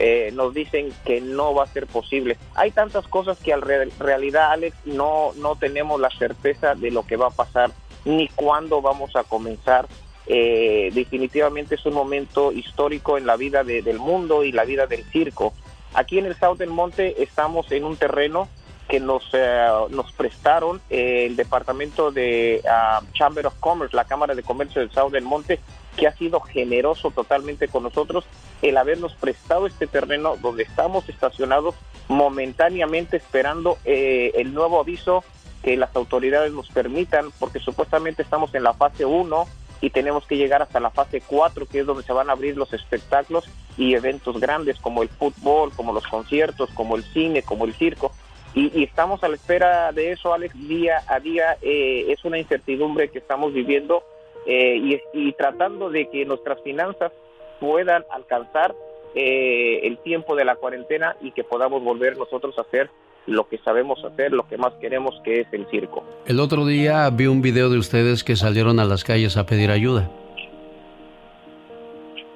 [0.00, 2.38] Eh, nos dicen que no va a ser posible.
[2.54, 3.62] Hay tantas cosas que en
[3.98, 7.72] realidad, Alex, no, no tenemos la certeza de lo que va a pasar
[8.04, 9.88] ni cuándo vamos a comenzar.
[10.26, 15.04] Eh, definitivamente es un momento histórico en la vida del mundo y la vida del
[15.10, 15.52] circo.
[15.94, 18.48] Aquí en el South Monte estamos en un terreno
[18.88, 24.42] que nos, eh, nos prestaron el departamento de ah, Chamber of Commerce, la Cámara de
[24.42, 25.60] Comercio del South Monte,
[25.98, 28.24] que ha sido generoso totalmente con nosotros
[28.62, 31.74] el habernos prestado este terreno donde estamos estacionados
[32.08, 35.24] momentáneamente esperando eh, el nuevo aviso
[35.62, 39.46] que las autoridades nos permitan, porque supuestamente estamos en la fase 1
[39.80, 42.56] y tenemos que llegar hasta la fase 4, que es donde se van a abrir
[42.56, 47.64] los espectáculos y eventos grandes como el fútbol, como los conciertos, como el cine, como
[47.64, 48.12] el circo.
[48.54, 51.58] Y, estamos a la espera de eso, Alex, día a día.
[51.60, 54.02] Eh, es una incertidumbre que estamos viviendo
[54.48, 57.12] eh, y, tratando de que nuestras finanzas
[57.60, 58.74] puedan alcanzar
[59.14, 62.90] eh, el tiempo de la cuarentena y que podamos volver nosotros a hacer
[63.26, 66.02] lo que sabemos hacer, lo que más queremos que es el circo.
[66.26, 69.70] El otro día vi un video de ustedes que salieron a las calles a pedir
[69.70, 70.10] ayuda.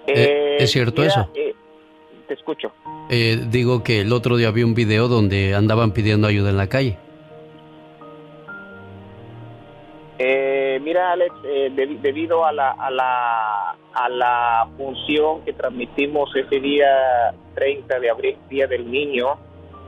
[0.07, 1.31] Eh, ¿Es cierto eso?
[1.33, 2.72] te escucho.
[3.11, 6.68] Eh, digo que el otro día vi un video donde andaban pidiendo ayuda en la
[6.68, 6.98] calle.
[10.24, 16.61] Eh, mira, Alex, eh, debido a la, a, la, a la función que transmitimos ese
[16.61, 19.37] día 30 de abril, Día del Niño,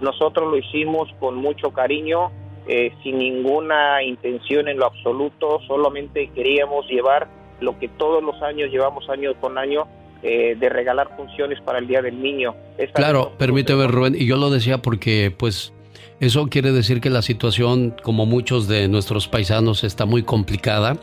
[0.00, 2.32] nosotros lo hicimos con mucho cariño,
[2.66, 7.28] eh, sin ninguna intención en lo absoluto, solamente queríamos llevar
[7.60, 9.86] lo que todos los años llevamos año con año,
[10.24, 12.56] eh, de regalar funciones para el Día del Niño.
[12.92, 15.72] claro, permíteme Rubén, y yo lo decía porque pues
[16.20, 20.96] eso quiere decir que la situación, como muchos de nuestros paisanos, está muy complicada,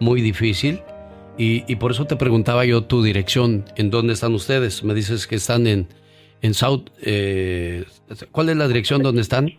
[0.00, 0.80] muy difícil.
[1.38, 4.82] Y, por eso te preguntaba yo tu dirección, ¿en dónde están ustedes?
[4.82, 5.86] Me dices que están en,
[6.40, 6.88] en South...
[7.02, 7.84] Eh,
[8.32, 9.50] ¿Cuál es la dirección donde están?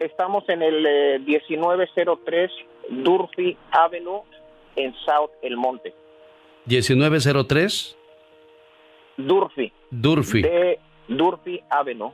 [0.00, 4.22] Estamos en el 1903 eh, Durfee Avenue
[4.74, 5.94] en South El Monte.
[6.66, 7.96] 1903
[9.16, 9.72] Durfee.
[9.90, 10.42] Durfee.
[10.42, 10.78] De
[11.08, 12.12] Durfee Avenue,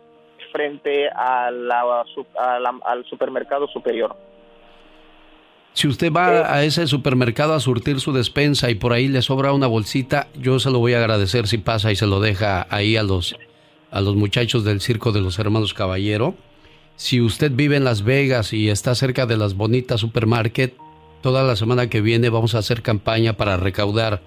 [0.52, 1.82] frente a la,
[2.84, 4.16] al supermercado superior.
[5.72, 6.44] Si usted va eh.
[6.44, 10.58] a ese supermercado a surtir su despensa y por ahí le sobra una bolsita, yo
[10.58, 13.36] se lo voy a agradecer si pasa y se lo deja ahí a los,
[13.90, 16.34] a los muchachos del Circo de los Hermanos Caballero.
[16.96, 20.74] Si usted vive en Las Vegas y está cerca de las bonitas supermarket,
[21.22, 24.20] toda la semana que viene vamos a hacer campaña para recaudar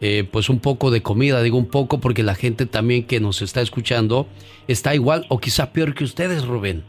[0.00, 3.40] eh, pues un poco de comida, digo un poco porque la gente también que nos
[3.40, 4.26] está escuchando
[4.68, 6.84] está igual o quizá peor que ustedes, Rubén.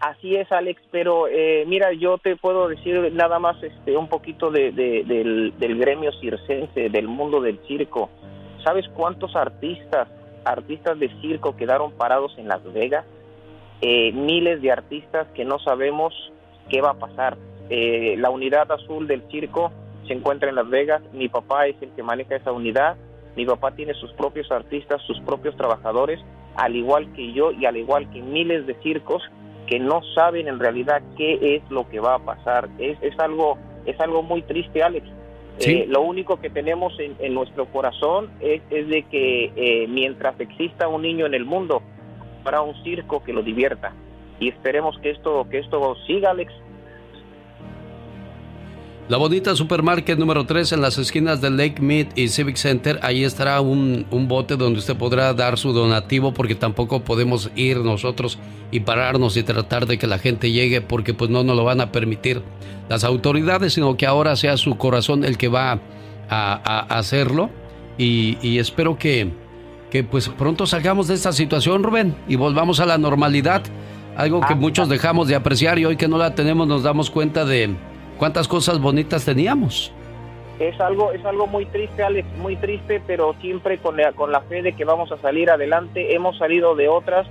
[0.00, 4.50] Así es, Alex, pero eh, mira, yo te puedo decir nada más este, un poquito
[4.50, 8.10] de, del, gremio circense, del mundo del circo.
[8.64, 10.08] ¿Sabes cuántos artistas,
[10.44, 13.04] artistas de circo quedaron parados en Las Vegas?
[13.80, 16.12] Eh, miles de artistas que no sabemos
[16.68, 17.36] qué va a pasar.
[17.70, 19.70] la unidad azul del circo
[20.06, 22.96] se encuentra en Las Vegas, mi papá es el que maneja esa unidad,
[23.36, 26.20] mi papá tiene sus propios artistas, sus propios trabajadores,
[26.56, 29.22] al igual que yo y al igual que miles de circos
[29.66, 32.68] que no saben en realidad qué es lo que va a pasar.
[32.78, 35.06] Es, es algo es algo muy triste, Alex.
[35.60, 40.88] Eh, lo único que tenemos en, nuestro corazón es, es de que eh, mientras exista
[40.88, 41.82] un niño en el mundo,
[42.40, 43.92] habrá un circo que lo divierta.
[44.40, 46.52] Y esperemos que esto, que esto siga, Alex,
[49.08, 53.00] la bonita supermarket número 3 en las esquinas de Lake Mead y Civic Center.
[53.02, 58.38] Ahí estará un, bote donde usted podrá dar su donativo porque tampoco podemos ir nosotros
[58.70, 61.80] y pararnos y tratar de que la gente llegue porque pues no nos lo van
[61.80, 62.42] a permitir
[62.88, 65.80] las autoridades, sino que ahora sea su corazón el que va
[66.30, 67.50] a, hacerlo.
[67.98, 69.32] Y, espero que,
[69.90, 73.62] que pues pronto salgamos de esta situación, Rubén, y volvamos a la normalidad.
[74.16, 77.10] Algo que ah, muchos dejamos de apreciar y hoy que no la tenemos nos damos
[77.10, 77.74] cuenta de
[78.22, 79.92] cuántas cosas bonitas teníamos.
[80.60, 84.42] Es algo, es algo muy triste, Alex, muy triste, pero siempre con la, con la
[84.42, 86.14] fe de que vamos a salir adelante.
[86.14, 87.26] Hemos salido de otras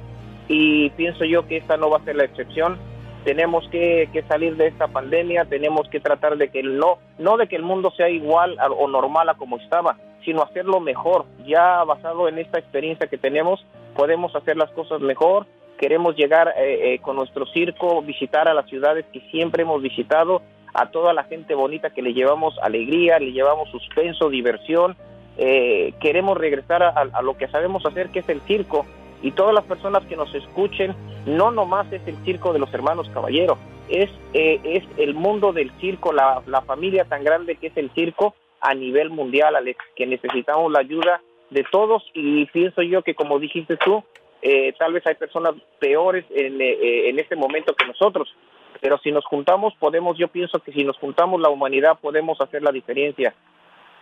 [0.50, 2.78] y pienso yo que esta no va a ser la excepción.
[3.24, 7.56] Tenemos que, salir de esta pandemia, tenemos que tratar de que no, no de que
[7.56, 11.24] el mundo sea igual o normal a como estaba, sino hacerlo mejor.
[11.48, 15.46] Ya basado en esta experiencia que tenemos, podemos hacer las cosas mejor.
[15.78, 20.42] Queremos llegar eh, eh, con nuestro circo, visitar a las ciudades que siempre hemos visitado
[20.74, 24.96] a toda la gente bonita que le llevamos alegría, le llevamos suspenso, diversión.
[25.38, 28.86] Eh, queremos regresar a, lo que sabemos hacer, que es el circo.
[29.22, 33.10] Y todas las personas que nos escuchen, no nomás es el circo de los hermanos
[33.14, 33.58] caballeros,
[33.88, 38.34] es, eh, es el mundo del circo, la, familia tan grande que es el circo
[38.62, 39.56] a nivel mundial,
[39.96, 44.04] que necesitamos la ayuda de todos y pienso yo que como dijiste tú,
[44.42, 48.34] eh, tal vez hay personas peores en, en este momento que nosotros,
[48.82, 52.64] pero si nos juntamos, podemos, yo pienso que si nos juntamos la humanidad podemos hacer
[52.64, 53.34] la diferencia.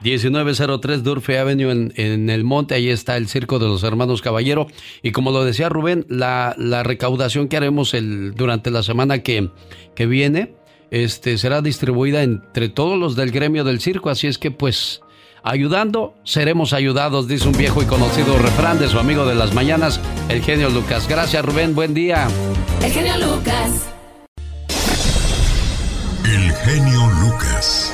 [0.02, 4.68] 1903 Durfe Avenue en, en, el monte, ahí está el Circo de los Hermanos Caballero.
[5.04, 9.50] Y como lo decía Rubén, la, la recaudación que haremos el, durante la semana que,
[9.96, 10.54] que viene
[10.90, 14.10] este, será distribuida entre todos los del gremio del circo.
[14.10, 15.02] Así es que pues
[15.44, 20.00] ayudando, seremos ayudados, dice un viejo y conocido refrán de su amigo de las mañanas,
[20.30, 21.10] el genio Lucas.
[21.10, 22.28] Gracias Rubén, buen día.
[22.82, 23.99] El genio Lucas.
[26.32, 27.92] El genio Lucas.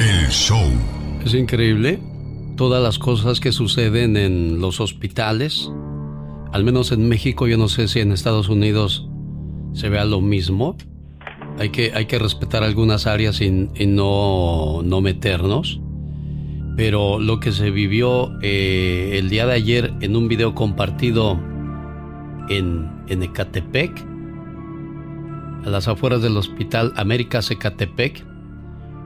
[0.00, 0.68] El show.
[1.24, 2.00] Es increíble
[2.56, 5.70] todas las cosas que suceden en los hospitales.
[6.52, 9.08] Al menos en México, yo no sé si en Estados Unidos
[9.74, 10.76] se vea lo mismo.
[11.60, 15.80] Hay que, hay que respetar algunas áreas y, no, no, meternos.
[16.76, 21.38] Pero lo que se vivió eh, el día de ayer en un video compartido
[22.48, 24.15] en, en Ecatepec,
[25.66, 28.24] a las afueras del Hospital América Zacatepec.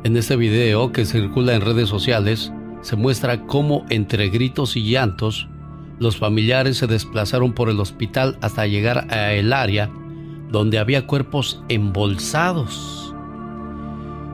[0.04, 2.52] En este video que circula en redes sociales
[2.82, 5.48] se muestra cómo entre gritos y llantos
[5.98, 9.90] los familiares se desplazaron por el hospital hasta llegar a el área
[10.50, 13.14] donde había cuerpos embolsados.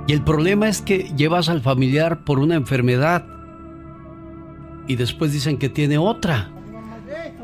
[0.08, 3.24] Y el problema es que llevas al familiar por una enfermedad
[4.88, 6.50] y después dicen que tiene otra.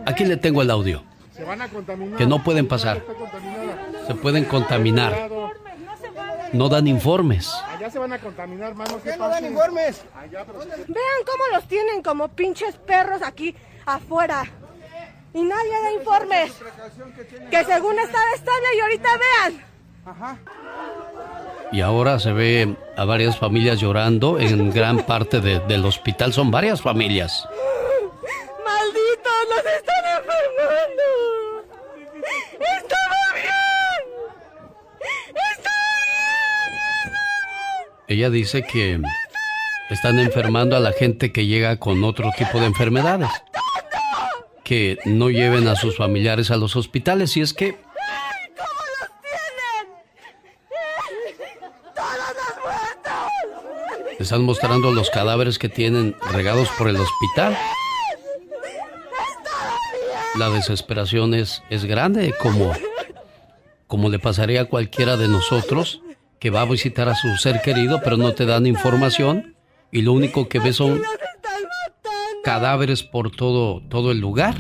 [0.07, 1.03] Aquí le tengo el audio.
[2.17, 3.03] Que no pueden pasar.
[4.07, 5.31] Se pueden contaminar.
[6.53, 7.53] No dan informes.
[7.67, 9.01] Allá se van a contaminar, mano.
[9.03, 10.05] ¿Qué no dan informes?
[10.21, 13.55] Vean cómo los tienen como pinches perros aquí
[13.87, 14.45] afuera.
[15.35, 16.53] Y nadie da informes.
[17.51, 19.65] Que según estaba estable y ahorita vean.
[20.05, 20.39] Ajá.
[21.71, 26.35] Y ahora se ve a varias familias llorando en gran parte del hospital.
[26.35, 27.49] Son varias familias.
[28.65, 29.49] ¡Malditos!
[29.49, 31.09] ¡Los están enfermando!
[32.61, 34.03] ¡Estaba bien!
[35.51, 35.97] ¡Estaba
[37.49, 38.02] bien!
[38.13, 39.01] Ella dice que
[39.89, 43.31] están enfermando a la gente que llega con otro tipo de enfermedades.
[44.63, 47.39] Que no lleven a sus familiares a los hospitales.
[47.39, 47.79] Y es que
[54.19, 57.57] Están mostrando los cadáveres que tienen regados por el hospital.
[60.39, 62.75] La desesperación es, es grande, como,
[63.87, 66.03] como le pasaría a cualquiera de nosotros
[66.43, 69.55] que va a visitar a su ser querido, pero no te dan información
[69.93, 71.01] y lo único que ve son
[72.43, 74.57] cadáveres por todo, todo el lugar.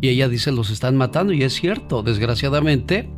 [0.00, 3.10] Y ella dice los están matando y es cierto, desgraciadamente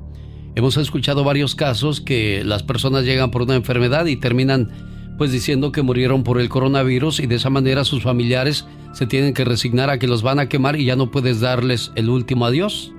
[0.57, 4.73] hemos escuchado varios casos que las personas llegan por una enfermedad y terminan
[5.17, 9.35] pues diciendo que murieron por el coronavirus y de esa manera sus familiares se tienen
[9.35, 12.45] que resignar a que los van a quemar y ya no puedes darles el último
[12.45, 12.93] adiós.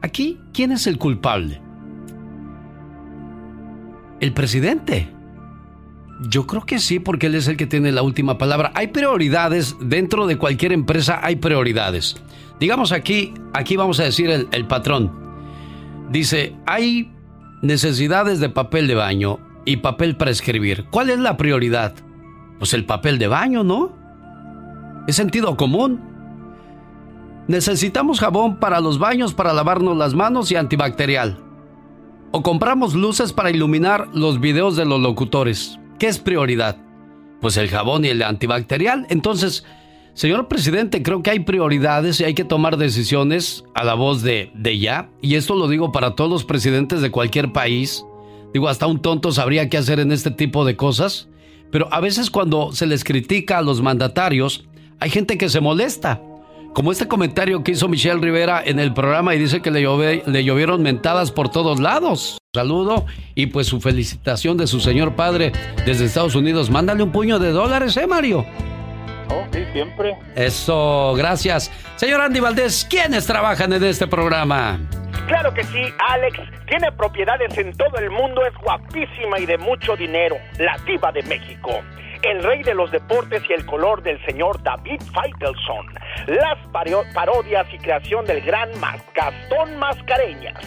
[0.00, 1.60] Aquí, ¿quién es el culpable?
[4.20, 5.12] El presidente.
[6.28, 8.72] Yo creo que sí, porque él es el que tiene la última palabra.
[8.74, 12.16] Hay prioridades, dentro de cualquier empresa hay prioridades.
[12.58, 15.12] Digamos aquí, aquí vamos a decir el, el patrón.
[16.10, 17.12] Dice, hay
[17.62, 19.38] necesidades de papel de baño,
[19.68, 20.86] y papel para escribir.
[20.90, 21.92] ¿Cuál es la prioridad?
[22.58, 23.92] Pues el papel de baño, ¿no?
[25.06, 26.00] Es sentido común.
[27.48, 31.38] Necesitamos jabón para los baños, para lavarnos las manos y antibacterial.
[32.30, 35.78] O compramos luces para iluminar los videos de los locutores.
[35.98, 36.76] ¿Qué es prioridad?
[37.40, 39.06] Pues el jabón y el antibacterial.
[39.08, 39.64] Entonces,
[40.14, 44.50] señor presidente, creo que hay prioridades y hay que tomar decisiones a la voz de,
[44.54, 45.10] de ya.
[45.22, 48.04] Y esto lo digo para todos los presidentes de cualquier país
[48.52, 51.28] Digo, hasta un tonto sabría qué hacer en este tipo de cosas.
[51.70, 54.66] Pero a veces cuando se les critica a los mandatarios,
[55.00, 56.22] hay gente que se molesta.
[56.74, 59.82] Como este comentario que hizo Michelle Rivera en el programa y dice que le,
[60.26, 62.38] le llovieron mentadas por todos lados.
[62.54, 65.52] Saludo y pues su felicitación de su señor padre
[65.84, 66.70] desde Estados Unidos.
[66.70, 68.46] Mándale un puño de dólares, ¿eh, Mario?
[69.30, 70.16] Oh, sí, siempre.
[70.34, 71.70] Eso, gracias.
[71.96, 74.78] Señor Andy Valdés, ¿quiénes trabajan en este programa?
[75.26, 76.38] Claro que sí, Alex.
[76.66, 80.36] Tiene propiedades en todo el mundo, es guapísima y de mucho dinero.
[80.58, 81.70] La diva de México.
[82.22, 85.86] El rey de los deportes y el color del señor David Feitelson.
[86.26, 86.58] Las
[87.14, 88.70] parodias y creación del gran
[89.14, 90.60] Gastón Mascareñas.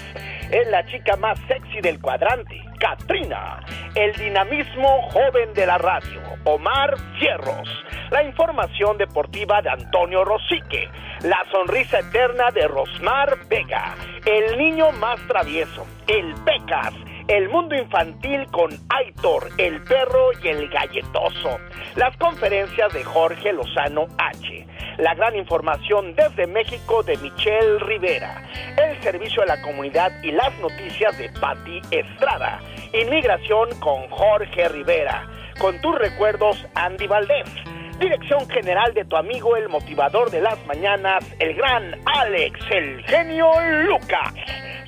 [0.50, 2.62] Es la chica más sexy del cuadrante.
[2.80, 3.60] Katrina,
[3.96, 7.70] el dinamismo joven de la radio, Omar Fierros,
[8.10, 10.90] la información deportiva de Antonio Rosique,
[11.22, 13.96] la sonrisa eterna de Rosmar Vega,
[14.26, 16.94] el niño más travieso, el Pecas,
[17.28, 21.58] el mundo infantil con Aitor, el perro y el galletoso,
[21.96, 24.66] las conferencias de Jorge Lozano H,
[24.98, 28.44] la gran información desde México de Michelle Rivera,
[28.78, 32.60] el servicio a la comunidad y las noticias de Patti Estrada,
[32.94, 35.28] inmigración con Jorge Rivera,
[35.60, 37.50] con tus recuerdos Andy Valdés,
[38.00, 43.52] dirección general de tu amigo el motivador de las mañanas, el gran Alex, el genio
[43.86, 44.34] Lucas,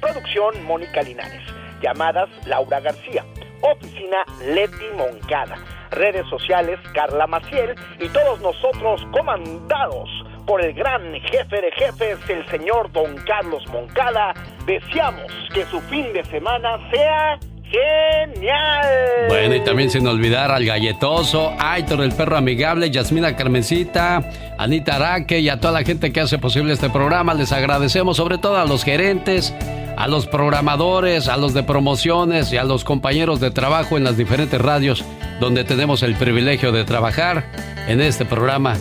[0.02, 1.53] producción Mónica Linares,
[1.84, 3.24] llamadas Laura García,
[3.62, 5.58] oficina Leti Moncada
[5.94, 10.10] redes sociales Carla Maciel y todos nosotros comandados
[10.46, 14.34] por el gran jefe de jefes, el señor Don Carlos Moncada,
[14.66, 17.40] deseamos que su fin de semana sea
[17.74, 19.28] genial.
[19.30, 25.40] Bueno, y también sin olvidar al galletoso, Aitor el perro amigable, Yasmina Carmencita, Anita Araque
[25.40, 27.34] y a toda la gente que hace posible este programa.
[27.34, 29.54] Les agradecemos sobre todo a los gerentes,
[29.98, 34.18] a los programadores, a los de promociones y a los compañeros de trabajo en las
[34.18, 35.04] diferentes radios
[35.40, 37.46] donde tenemos el privilegio de trabajar
[37.88, 38.78] en este programa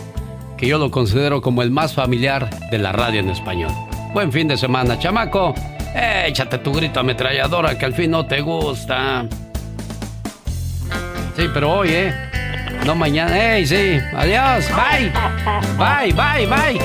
[0.57, 3.73] que yo lo considero como el más familiar de la radio en español.
[4.15, 5.55] Buen fin de semana, chamaco.
[5.95, 9.27] Échate tu grito ametralladora que al fin no te gusta.
[11.37, 12.15] Sí, pero hoy, ¿eh?
[12.85, 13.57] No mañana.
[13.57, 13.99] ¡Ey, sí!
[14.15, 14.67] ¡Adiós!
[14.71, 15.13] ¡Bye!
[15.79, 16.81] ¡Bye, bye, bye!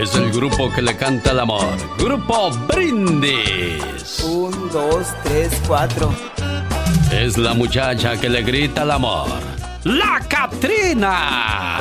[0.00, 1.66] Es el grupo que le canta el amor.
[1.98, 4.20] Grupo Brindis.
[4.24, 6.10] Un, dos, tres, cuatro.
[7.12, 9.28] Es la muchacha que le grita el amor.
[9.84, 11.78] ¡La Catrina!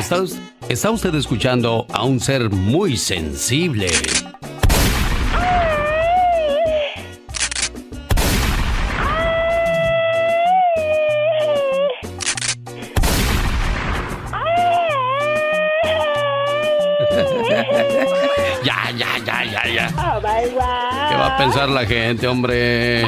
[0.00, 0.24] Está,
[0.70, 3.86] está usted escuchando a un ser muy sensible.
[18.64, 19.88] ya, ya, ya, ya, ya.
[19.88, 23.04] ¿Qué va a pensar la gente, hombre?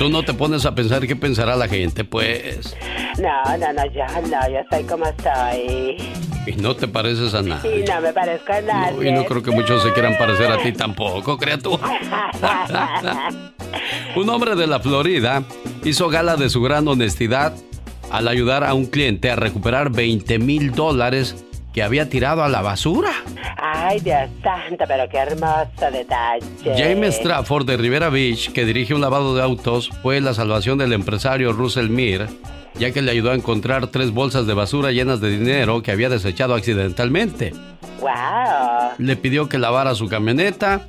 [0.00, 2.74] Tú no te pones a pensar qué pensará la gente, pues.
[3.18, 5.96] No, no, no, yo no, yo soy como soy.
[6.46, 7.80] Y no te pareces a nadie.
[7.80, 9.10] Y no me parezco a nadie.
[9.10, 11.86] y no creo que muchos se quieran parecer a ti tampoco, criatura.
[14.16, 15.42] un hombre de la Florida
[15.84, 17.52] hizo gala de su gran honestidad
[18.10, 22.62] al ayudar a un cliente a recuperar 20 mil dólares que había tirado a la
[22.62, 23.10] basura.
[23.56, 26.44] Ay, Dios santo, pero qué hermoso detalle.
[26.76, 30.92] James Strafford de Rivera Beach, que dirige un lavado de autos, fue la salvación del
[30.92, 32.26] empresario Russell Mir,
[32.74, 36.08] ya que le ayudó a encontrar tres bolsas de basura llenas de dinero que había
[36.08, 37.52] desechado accidentalmente.
[38.00, 38.92] ¡Wow!
[38.98, 40.88] Le pidió que lavara su camioneta.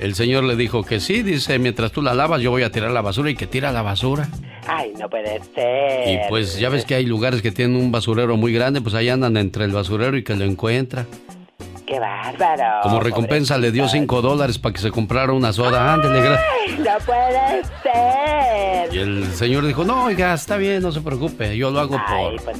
[0.00, 2.90] El señor le dijo que sí, dice, mientras tú la lavas yo voy a tirar
[2.90, 4.28] la basura y que tira la basura.
[4.68, 6.08] Ay, no puede ser.
[6.08, 9.08] Y pues ya ves que hay lugares que tienen un basurero muy grande, pues ahí
[9.08, 11.06] andan entre el basurero y que lo encuentra.
[11.86, 12.80] ¡Qué bárbaro!
[12.82, 15.94] Como recompensa le dio cinco dólares para que se comprara una soda.
[15.94, 18.94] Ándele, ¡Ay, no puede ser!
[18.94, 22.42] Y el señor dijo, no, oiga, está bien, no se preocupe, yo lo hago por...
[22.42, 22.56] Pues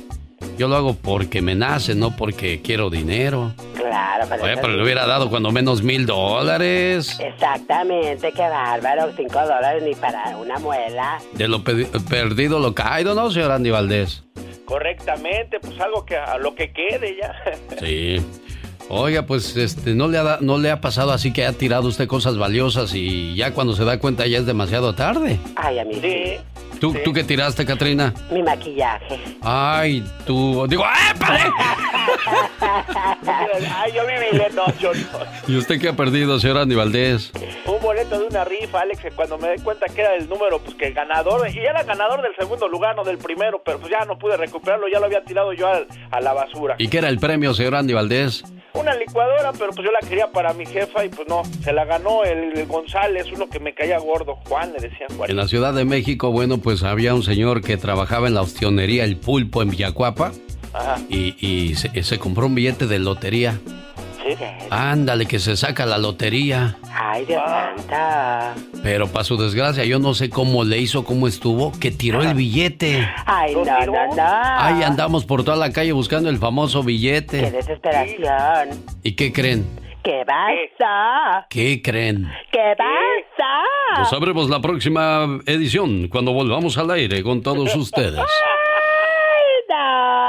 [0.57, 3.52] yo lo hago porque me nace, no porque quiero dinero.
[3.74, 4.44] Claro, pero...
[4.44, 7.18] Oye, pero le hubiera dado cuando menos mil dólares.
[7.20, 9.12] Exactamente, qué bárbaro.
[9.16, 11.18] Cinco dólares ni para una muela.
[11.34, 14.24] De lo perdido lo caído, ¿no, señor Andy Valdés?
[14.64, 17.34] Correctamente, pues algo que a lo que quede ya.
[17.80, 18.24] Sí.
[18.88, 22.07] Oiga, pues este, no le, ha, no le ha pasado así que ha tirado usted
[22.07, 25.40] cosas valiosas y ya cuando se da cuenta ya es demasiado tarde.
[25.57, 26.36] Ay, a mí sí.
[26.80, 28.12] ¿Tú, ¿Tú qué tiraste, Katrina?
[28.30, 29.18] Mi maquillaje.
[29.42, 30.66] Ay, tú.
[30.68, 31.40] Digo, ¡épale!
[33.74, 35.18] Ay, yo mi boleto, yo no.
[35.48, 37.32] ¿Y usted qué ha perdido, señor Andy Valdés?
[37.64, 40.58] Un boleto de una rifa, Alex, que cuando me di cuenta que era el número,
[40.60, 43.90] pues que el ganador, y era ganador del segundo lugar, no del primero, pero pues
[43.90, 46.76] ya no pude recuperarlo, ya lo había tirado yo a, a la basura.
[46.78, 48.44] ¿Y qué era el premio, señor Andy Valdés?
[48.74, 51.86] Una licuadora, pero pues yo la quería para mi jefa y pues no, se la
[51.86, 55.30] ganó el, el González, uno que me caía gordo, Juan, le decían Juan.
[55.30, 59.04] En la Ciudad de México, bueno, pues había un señor que trabajaba en la ostionería
[59.04, 60.32] El Pulpo en Villacuapa.
[60.72, 61.00] Ajá.
[61.09, 63.59] Y, y se, se, compró un billete de lotería.
[64.22, 64.34] ¿Sí?
[64.70, 66.76] Ándale, que se saca la lotería.
[66.92, 68.54] Ay, Dios santa.
[68.82, 72.34] Pero para su desgracia, yo no sé cómo le hizo, cómo estuvo, que tiró el
[72.34, 73.09] billete.
[73.24, 74.22] Ay, no, no, no.
[74.22, 77.40] Ahí andamos por toda la calle buscando el famoso billete.
[77.40, 78.80] Qué desesperación.
[79.02, 79.64] ¿Y qué creen?
[80.07, 81.46] ¿Qué pasa?
[81.50, 82.30] ¿Qué creen?
[82.52, 83.98] ¿Qué pasa?
[83.98, 88.20] Lo sabremos la próxima edición, cuando volvamos al aire con todos ustedes.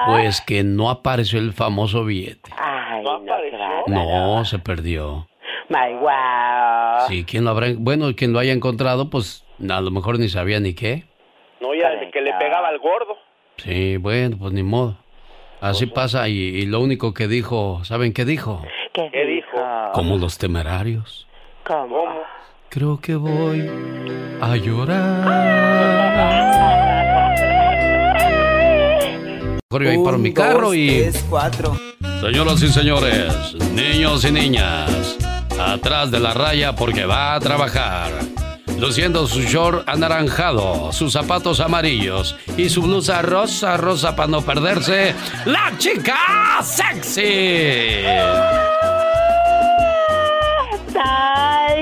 [0.08, 2.50] Pues que no apareció el famoso billete.
[2.58, 3.60] Ay, ¿No apareció?
[3.86, 5.28] No, se perdió.
[5.70, 7.08] My wow.
[7.08, 10.60] Sí, ¿quién lo habrá, bueno, quien lo haya encontrado, pues a lo mejor ni sabía
[10.60, 11.04] ni qué.
[11.62, 13.16] No, ya de que le pegaba al gordo.
[13.58, 14.98] Sí, bueno, pues ni modo.
[15.62, 18.64] Así pasa y, y lo único que dijo, ¿saben qué dijo?
[18.94, 19.37] ¿Qué, ¿Qué dijo?
[19.94, 21.28] Como los temerarios.
[21.66, 22.04] ¿Cómo?
[22.70, 23.70] Creo que voy
[24.42, 25.28] a llorar.
[29.70, 30.88] Mejor yo ahí para mi carro y...
[30.88, 31.78] Tres, cuatro.
[32.22, 35.18] Señoras y señores, niños y niñas,
[35.60, 38.12] atrás de la raya porque va a trabajar.
[38.80, 45.16] Luciendo su short anaranjado, sus zapatos amarillos y su blusa rosa, rosa para no perderse,
[45.46, 46.18] la chica
[46.62, 48.04] sexy.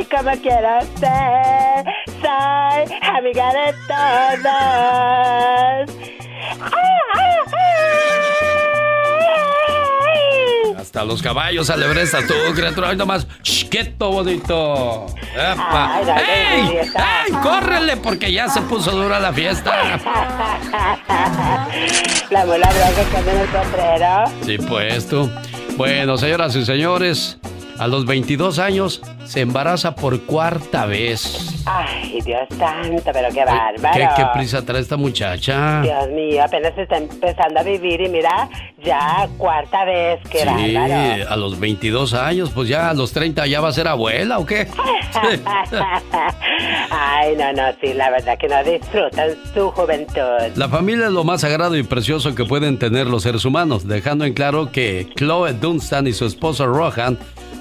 [0.10, 1.86] Como quiero ser,
[2.22, 5.90] soy amiga de todos.
[10.78, 12.90] Hasta los caballos alebresta tú, criatura.
[12.90, 15.08] Ay, nomás, ¡shh, quieto, bonito.
[15.34, 15.96] ¡Epa!
[15.96, 16.78] Ay, dale, ¡Ey!
[16.78, 17.34] ¡Ey!
[17.42, 17.98] ¡Córrele!
[17.98, 19.72] Porque ya se puso dura la fiesta.
[22.30, 24.24] La mula blanca que el potrero.
[24.44, 25.30] Sí, pues tú.
[25.78, 27.38] Bueno, señoras y señores,
[27.78, 31.64] a los 22 años se embaraza por cuarta vez.
[31.66, 33.94] Ay, Dios santo, pero qué bárbaro.
[33.94, 35.82] ¿Qué, qué prisa trae esta muchacha?
[35.82, 38.50] Dios mío, apenas está empezando a vivir y mira,
[38.84, 41.30] ya cuarta vez, qué sí, bárbaro.
[41.30, 44.46] a los 22 años, pues ya a los 30 ya va a ser abuela o
[44.46, 44.68] qué?
[46.92, 50.56] Ay, no, no, sí, la verdad que no disfrutan su juventud.
[50.56, 54.26] La familia es lo más sagrado y precioso que pueden tener los seres humanos, dejando
[54.26, 57.18] en claro que Chloe Dunstan y su esposo Rohan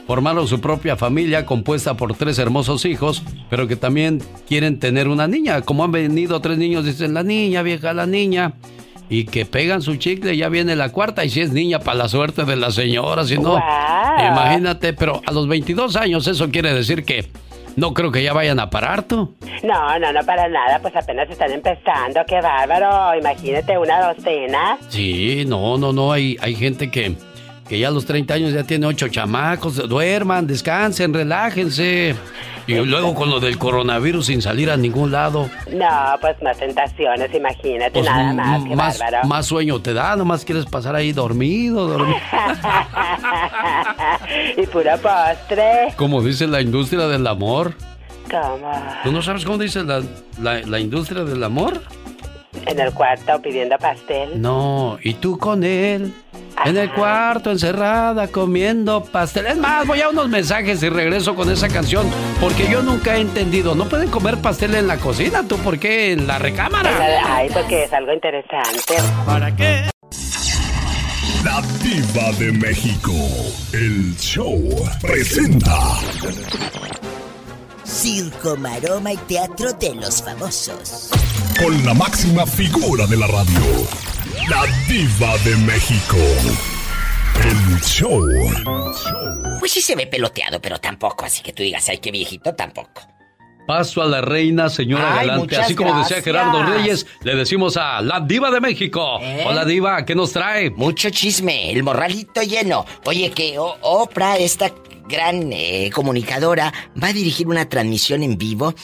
[0.07, 5.26] formaron su propia familia compuesta por tres hermosos hijos, pero que también quieren tener una
[5.26, 5.62] niña.
[5.62, 8.55] Como han venido tres niños, dicen la niña, vieja, la niña.
[9.09, 11.24] Y que pegan su chicle, ya viene la cuarta.
[11.24, 13.57] Y si es niña, para la suerte de la señora, si no,
[14.18, 14.94] imagínate.
[14.94, 17.30] Pero a los 22 años, eso quiere decir que
[17.76, 19.34] no creo que ya vayan a parar tú.
[19.62, 23.18] No, no, no para nada, pues apenas están empezando, qué bárbaro.
[23.18, 24.78] Imagínate una docena.
[24.88, 27.14] Sí, no, no, no, hay, hay gente que
[27.69, 32.15] que ya a los 30 años ya tiene ocho chamacos, duerman, descansen, relájense.
[32.67, 35.51] Y luego con lo del coronavirus sin salir a ningún lado.
[35.71, 39.29] No, pues más tentaciones, imagínate, pues nada más, qué más, bárbaro.
[39.29, 42.17] Más sueño te da, nomás quieres pasar ahí dormido, dormido.
[44.57, 45.93] y puro postre.
[45.97, 47.75] Como dice la industria del amor.
[48.31, 48.73] ¿Cómo?
[49.05, 50.03] ¿Tú no sabes cómo dice la,
[50.41, 51.83] la, la industria del amor?
[52.66, 54.40] En el cuarto pidiendo pastel.
[54.40, 56.12] No, y tú con él.
[56.64, 59.46] En el cuarto, encerrada, comiendo pastel.
[59.46, 62.07] Es más, voy a unos mensajes y regreso con esa canción.
[62.40, 63.74] Porque yo nunca he entendido.
[63.74, 65.46] ¿No pueden comer pastel en la cocina?
[65.46, 66.90] ¿Tú por qué en la recámara?
[67.26, 68.94] Ay, porque es algo interesante.
[69.26, 69.90] ¿Para qué?
[71.44, 73.12] La Diva de México.
[73.72, 74.59] El show
[75.02, 75.76] presenta.
[77.95, 81.11] Circo, maroma y teatro de los famosos.
[81.57, 83.61] Con la máxima figura de la radio.
[84.51, 86.16] La Diva de México.
[87.45, 88.26] El show.
[89.61, 93.03] Pues sí se ve peloteado, pero tampoco, así que tú digas, ay, qué viejito, tampoco.
[93.64, 95.57] Paso a la reina, señora Ay, Galante.
[95.57, 96.20] Así como decía.
[96.20, 99.20] Gerardo Reyes, le decimos a la diva de México.
[99.22, 99.45] ¿Eh?
[99.47, 100.70] Hola diva, ¿qué nos trae?
[100.70, 102.84] Mucho chisme, el morralito lleno.
[103.05, 104.72] Oye, que Oprah, esta
[105.09, 108.74] gran eh, comunicadora, va a dirigir una transmisión en vivo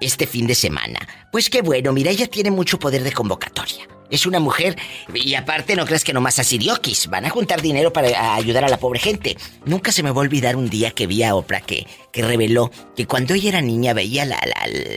[0.00, 0.98] este fin de semana.
[1.30, 3.88] Pues qué bueno, mira, ella tiene mucho poder de convocatoria.
[4.10, 4.76] Es una mujer
[5.14, 7.06] y aparte no creas que nomás así diokis.
[7.06, 9.36] Van a juntar dinero para ayudar a la pobre gente.
[9.64, 12.72] Nunca se me va a olvidar un día que vi a Oprah que, que reveló
[12.96, 14.40] que cuando ella era niña veía la,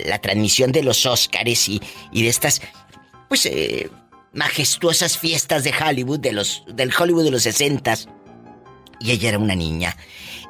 [0.05, 1.79] la, transmisión de los Óscares y,
[2.11, 2.61] y de estas,
[3.29, 3.89] pues, eh,
[4.33, 8.09] majestuosas fiestas de Hollywood, de los, del Hollywood de los sesentas.
[8.99, 9.95] Y ella era una niña.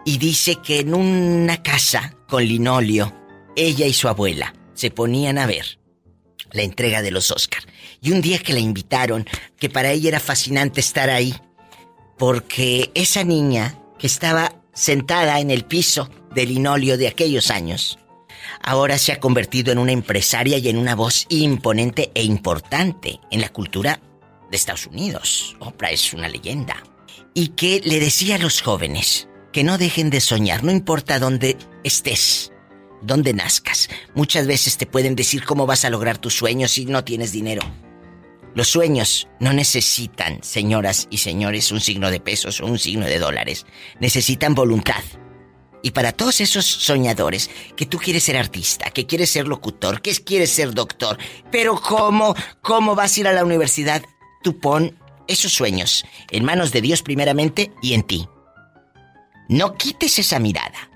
[0.05, 3.13] Y dice que en una casa con linolio,
[3.55, 5.79] ella y su abuela se ponían a ver
[6.51, 7.63] la entrega de los Oscar.
[8.01, 9.25] Y un día que la invitaron,
[9.57, 11.33] que para ella era fascinante estar ahí,
[12.17, 17.97] porque esa niña que estaba sentada en el piso de linolio de aquellos años,
[18.61, 23.41] ahora se ha convertido en una empresaria y en una voz imponente e importante en
[23.41, 23.99] la cultura
[24.51, 25.55] de Estados Unidos.
[25.59, 26.83] Oprah es una leyenda.
[27.33, 31.57] Y que le decía a los jóvenes que no dejen de soñar, no importa dónde
[31.83, 32.51] estés,
[33.01, 33.87] dónde nazcas.
[34.15, 37.61] Muchas veces te pueden decir cómo vas a lograr tus sueños si no tienes dinero.
[38.55, 43.19] Los sueños no necesitan, señoras y señores, un signo de pesos o un signo de
[43.19, 43.65] dólares.
[43.99, 45.01] Necesitan voluntad.
[45.81, 50.15] Y para todos esos soñadores, que tú quieres ser artista, que quieres ser locutor, que
[50.15, 51.17] quieres ser doctor,
[51.51, 54.03] pero ¿cómo, cómo vas a ir a la universidad?
[54.43, 54.97] Tú pon
[55.27, 58.27] esos sueños en manos de Dios primeramente y en ti.
[59.47, 60.89] No quites esa mirada.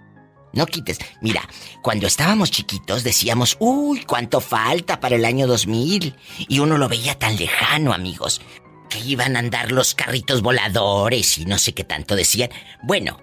[0.54, 0.98] No quites.
[1.22, 1.48] Mira,
[1.82, 6.16] cuando estábamos chiquitos decíamos, uy, cuánto falta para el año 2000.
[6.48, 8.42] Y uno lo veía tan lejano, amigos.
[8.90, 12.50] Que iban a andar los carritos voladores y no sé qué tanto decían.
[12.82, 13.20] Bueno,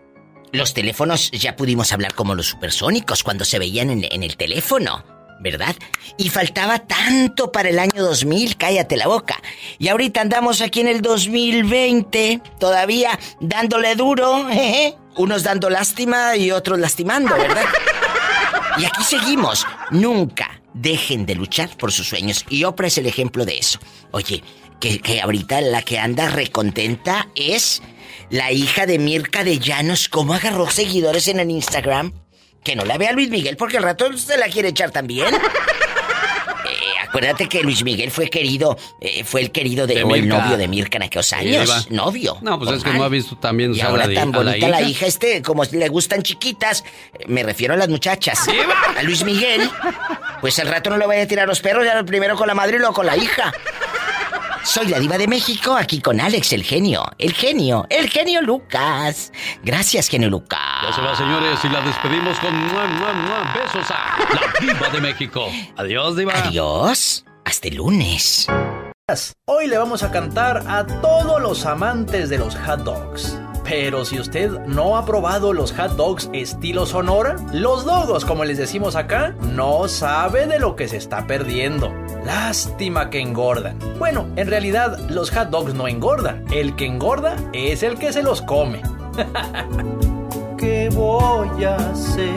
[0.53, 5.14] los teléfonos ya pudimos hablar como los supersónicos cuando se veían en, en el teléfono.
[5.41, 5.75] ¿Verdad?
[6.17, 9.41] Y faltaba tanto para el año 2000, cállate la boca.
[9.79, 14.97] Y ahorita andamos aquí en el 2020, todavía dándole duro, jeje.
[15.17, 17.65] unos dando lástima y otros lastimando, ¿verdad?
[18.77, 19.67] Y aquí seguimos.
[19.91, 22.45] Nunca dejen de luchar por sus sueños.
[22.49, 23.79] Y Oprah es el ejemplo de eso.
[24.11, 24.43] Oye,
[24.81, 27.83] que, que ahorita la que anda recontenta es
[28.31, 30.09] la hija de Mirka de Llanos.
[30.09, 32.13] ¿Cómo agarró seguidores en el Instagram?
[32.65, 35.29] Que no la vea Luis Miguel porque al rato se la quiere echar también.
[36.67, 40.27] Eh, acuérdate que Luis Miguel fue querido, eh, fue el querido de, De o el
[40.27, 41.91] novio de Mirka en aquellos años.
[41.91, 42.39] Novio.
[42.41, 44.67] No, pues es que no ha visto también Y o sea, ahora la, tan bonita
[44.69, 45.05] la hija.
[45.05, 46.83] este, como le gustan chiquitas,
[47.27, 48.47] me refiero a las muchachas.
[48.97, 49.69] A Luis Miguel,
[50.41, 52.77] pues al rato no le voy a tirar los perros, ya primero con la madre
[52.77, 53.53] y luego con la hija.
[54.65, 57.05] Soy la diva de México, aquí con Alex, el genio.
[57.19, 59.31] El genio, el genio Lucas.
[59.63, 60.61] Gracias, genio Lucas.
[60.85, 65.47] Ya se va, señores, y la despedimos con besos a la Diva de México.
[65.79, 66.35] Adiós, Diva.
[66.35, 67.25] Adiós.
[67.47, 68.47] Hasta el lunes.
[69.47, 73.41] Hoy le vamos a cantar a todos los amantes de los hot dogs.
[73.65, 78.59] Pero si usted no ha probado los hot dogs estilo Sonora, los dogos, como les
[78.59, 81.95] decimos acá, no sabe de lo que se está perdiendo.
[82.27, 83.79] Lástima que engordan.
[83.99, 86.45] Bueno, en realidad los hot dogs no engordan.
[86.53, 88.83] El que engorda es el que se los come.
[90.65, 92.35] ¿Qué voy a hacer?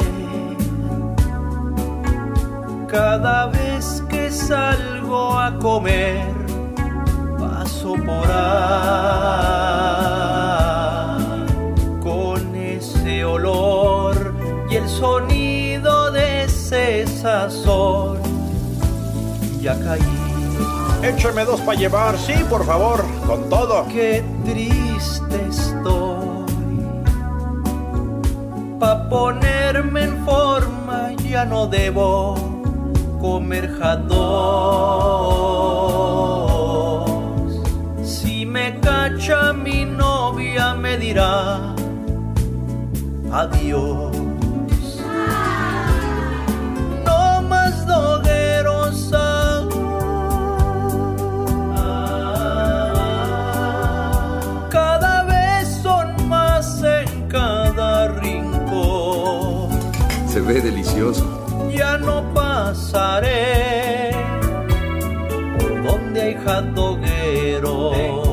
[2.89, 6.25] Cada vez que salgo a comer,
[7.39, 8.43] paso por ahí
[12.01, 14.35] con ese olor
[14.69, 18.19] y el sonido de ese sazón.
[19.61, 20.01] Ya caí.
[21.01, 23.87] Écheme dos para llevar, sí, por favor, con todo.
[23.87, 26.36] Qué triste estoy.
[28.79, 32.35] Pa' ponerme en forma ya no debo
[33.19, 34.27] comer jados.
[38.03, 41.73] Si me cacha mi novia me dirá
[43.31, 44.26] adiós.
[60.47, 61.25] Ve delicioso.
[61.69, 64.11] Ya no pasaré
[65.59, 68.26] por donde hay jatoguero.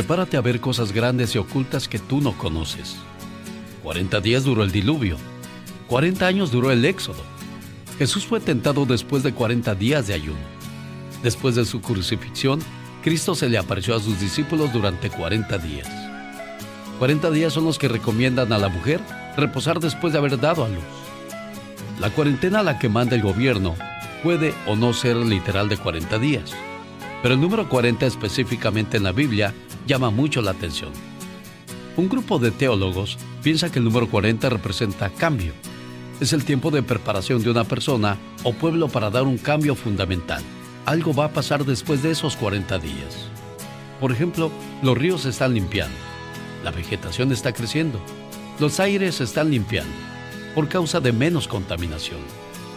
[0.00, 2.96] Prepárate a ver cosas grandes y ocultas que tú no conoces.
[3.82, 5.18] 40 días duró el diluvio.
[5.88, 7.22] 40 años duró el éxodo.
[7.98, 10.40] Jesús fue tentado después de 40 días de ayuno.
[11.22, 12.60] Después de su crucifixión,
[13.02, 15.88] Cristo se le apareció a sus discípulos durante 40 días.
[16.98, 19.02] 40 días son los que recomiendan a la mujer
[19.36, 20.78] reposar después de haber dado a luz.
[22.00, 23.76] La cuarentena a la que manda el gobierno
[24.22, 26.54] puede o no ser literal de 40 días,
[27.22, 29.52] pero el número 40 específicamente en la Biblia
[29.86, 30.90] llama mucho la atención.
[31.96, 35.52] Un grupo de teólogos piensa que el número 40 representa cambio.
[36.20, 40.42] Es el tiempo de preparación de una persona o pueblo para dar un cambio fundamental.
[40.86, 43.28] Algo va a pasar después de esos 40 días.
[44.00, 44.50] Por ejemplo,
[44.82, 45.96] los ríos están limpiando,
[46.64, 48.00] la vegetación está creciendo,
[48.58, 49.92] los aires están limpiando
[50.54, 52.18] por causa de menos contaminación,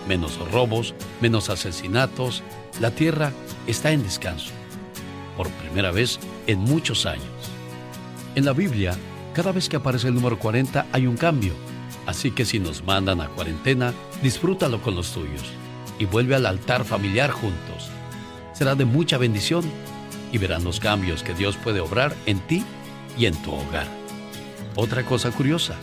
[0.08, 2.43] menos robos, menos asesinatos,
[2.80, 3.32] la tierra
[3.68, 4.51] está en descanso.
[5.38, 7.24] Por primera vez en muchos años.
[8.36, 8.96] En la Biblia,
[9.34, 11.54] cada vez que aparece el número 40 hay un cambio.
[12.06, 15.44] Así que si nos mandan a cuarentena, disfrútalo con los tuyos
[16.00, 17.89] y vuelve al altar familiar juntos.
[18.54, 19.64] Será de mucha bendición
[20.32, 22.64] y verán los cambios que Dios puede obrar en ti
[23.18, 23.88] y en tu hogar.
[24.76, 25.76] Otra cosa curiosa,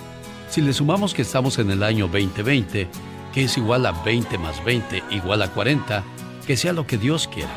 [0.48, 2.88] si le sumamos que estamos en el año 2020,
[3.32, 6.02] que es igual a 20 más 20 igual a 40,
[6.46, 7.56] que sea lo que Dios quiera.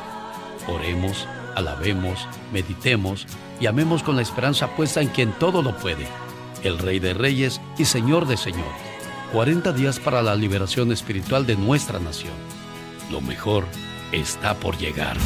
[0.67, 3.27] Oremos, alabemos, meditemos
[3.59, 6.07] y amemos con la esperanza puesta en quien todo lo puede,
[6.63, 8.93] el Rey de Reyes y Señor de Señores.
[9.31, 12.33] 40 días para la liberación espiritual de nuestra nación.
[13.11, 13.65] Lo mejor
[14.11, 15.17] está por llegar.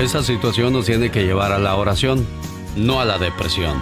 [0.00, 2.26] Esa situación nos tiene que llevar a la oración,
[2.74, 3.76] no a la depresión.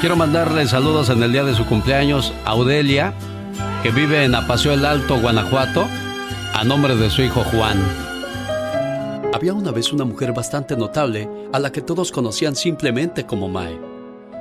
[0.00, 3.14] Quiero mandarle saludos en el día de su cumpleaños a Audelia,
[3.82, 5.84] que vive en Apaseo el Alto, Guanajuato,
[6.54, 7.82] a nombre de su hijo Juan.
[9.34, 13.76] Había una vez una mujer bastante notable a la que todos conocían simplemente como Mae.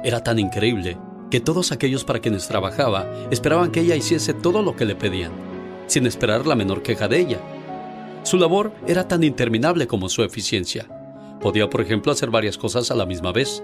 [0.03, 0.99] Era tan increíble
[1.31, 5.31] que todos aquellos para quienes trabajaba esperaban que ella hiciese todo lo que le pedían,
[5.87, 7.39] sin esperar la menor queja de ella.
[8.23, 10.87] Su labor era tan interminable como su eficiencia.
[11.41, 13.63] Podía, por ejemplo, hacer varias cosas a la misma vez.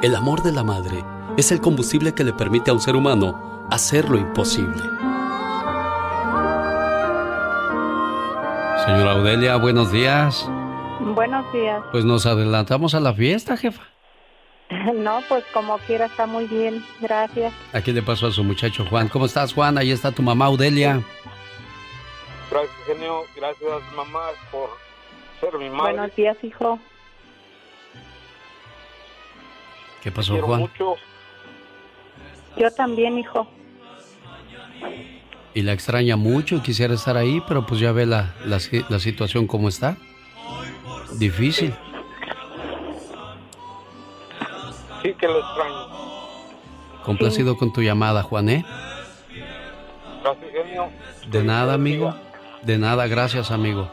[0.00, 1.04] El amor de la madre
[1.36, 4.80] es el combustible que le permite a un ser humano hacer lo imposible.
[8.84, 10.48] Señora Audelia, buenos días.
[11.00, 11.82] Buenos días.
[11.90, 13.82] Pues nos adelantamos a la fiesta, jefa.
[14.94, 17.52] No, pues como quiera está muy bien, gracias.
[17.72, 19.08] Aquí le pasó a su muchacho Juan.
[19.08, 19.78] ¿Cómo estás, Juan?
[19.78, 21.02] Ahí está tu mamá Audelia.
[22.50, 23.22] Gracias, genio.
[23.34, 24.20] Gracias, mamá,
[24.52, 24.70] por
[25.40, 25.94] ser mi madre.
[25.94, 26.78] Buenos días, hijo.
[30.08, 30.60] ¿Qué pasó, Juan?
[30.60, 30.94] Mucho.
[32.56, 33.46] Yo también, hijo.
[35.52, 38.98] Y la extraña mucho y quisiera estar ahí, pero pues ya ve la, la, la
[39.00, 39.98] situación como está.
[41.18, 41.74] Difícil.
[45.02, 45.88] Sí que lo extraño.
[47.04, 48.64] Complacido con tu llamada, Juan, ¿eh?
[50.22, 50.88] Gracias, genio.
[51.30, 52.14] De nada, amigo.
[52.62, 53.90] De nada, gracias, amigo.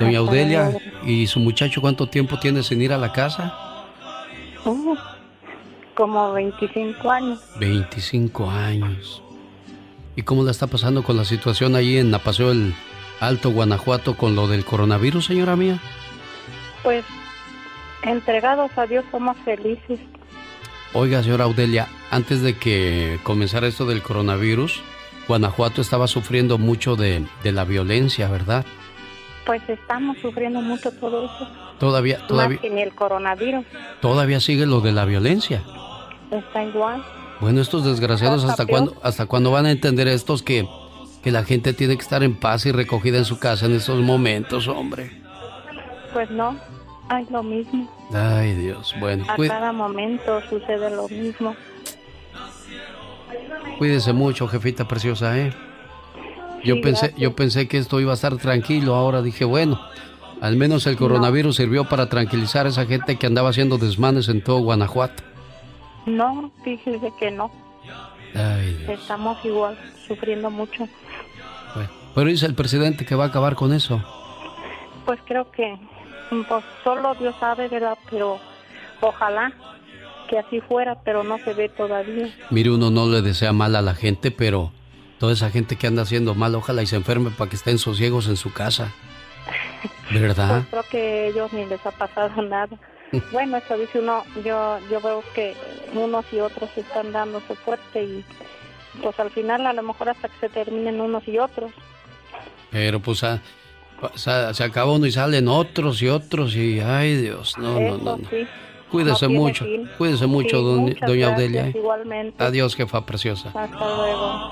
[0.00, 3.56] Doña Audelia, ¿y su muchacho cuánto tiempo tiene sin ir a la casa?
[4.64, 4.96] Uh,
[5.94, 7.40] como 25 años.
[7.58, 9.22] 25 años.
[10.16, 12.74] ¿Y cómo la está pasando con la situación ahí en la Paseo del
[13.20, 15.78] Alto Guanajuato con lo del coronavirus, señora mía?
[16.82, 17.04] Pues
[18.02, 19.98] entregados a Dios somos felices.
[20.92, 24.82] Oiga, señora Audelia, antes de que comenzara esto del coronavirus,
[25.26, 28.64] Guanajuato estaba sufriendo mucho de, de la violencia, ¿verdad?
[29.46, 31.63] Pues estamos sufriendo mucho todo eso.
[31.78, 32.56] Todavía, todavía.
[32.56, 33.64] Más que ni el coronavirus.
[34.00, 35.62] Todavía sigue lo de la violencia.
[36.30, 37.02] Está igual.
[37.40, 40.66] Bueno, estos desgraciados, ¿hasta cuándo, hasta cuándo van a entender estos que,
[41.22, 44.00] que la gente tiene que estar en paz y recogida en su casa en estos
[44.00, 45.10] momentos, hombre?
[46.12, 46.56] Pues no,
[47.08, 47.90] hay lo mismo.
[48.12, 49.24] Ay, Dios, bueno.
[49.28, 51.56] A cada momento sucede lo mismo.
[53.78, 55.52] Cuídese mucho, jefita preciosa, ¿eh?
[56.64, 59.78] Yo pensé, yo pensé que esto iba a estar tranquilo, ahora dije, bueno,
[60.44, 64.44] al menos el coronavirus sirvió para tranquilizar a esa gente que andaba haciendo desmanes en
[64.44, 65.22] todo Guanajuato.
[66.04, 67.50] No, fíjese que no.
[68.34, 68.84] Ay.
[68.86, 70.86] Estamos igual, sufriendo mucho.
[71.74, 74.04] Bueno, pero dice el presidente que va a acabar con eso.
[75.06, 75.78] Pues creo que
[76.28, 77.96] pues, solo Dios sabe, ¿verdad?
[78.10, 78.38] Pero
[79.00, 79.50] ojalá
[80.28, 82.28] que así fuera, pero no se ve todavía.
[82.50, 84.72] Mire, uno no le desea mal a la gente, pero
[85.18, 88.28] toda esa gente que anda haciendo mal, ojalá y se enferme para que estén sosiegos
[88.28, 88.92] en su casa.
[90.12, 90.64] ¿Verdad?
[90.70, 92.76] Pues creo que a ellos ni les ha pasado nada.
[93.32, 95.54] Bueno, eso dice uno, yo yo veo que
[95.94, 98.24] unos y otros están dándose fuerte y
[99.02, 101.70] pues al final a lo mejor hasta que se terminen unos y otros.
[102.70, 103.40] Pero pues a,
[104.02, 108.16] a, se acaba uno y salen otros y otros y ay Dios, no, no, no.
[108.16, 108.28] no.
[108.30, 108.46] Sí.
[108.90, 109.66] Cuídese No mucho,
[109.98, 111.66] cuídese mucho, Sí, doña, doña gracias, Audelia.
[111.66, 111.72] ¿eh?
[111.74, 112.44] Igualmente.
[112.44, 113.48] Adiós, jefa preciosa.
[113.48, 114.50] Hasta luego.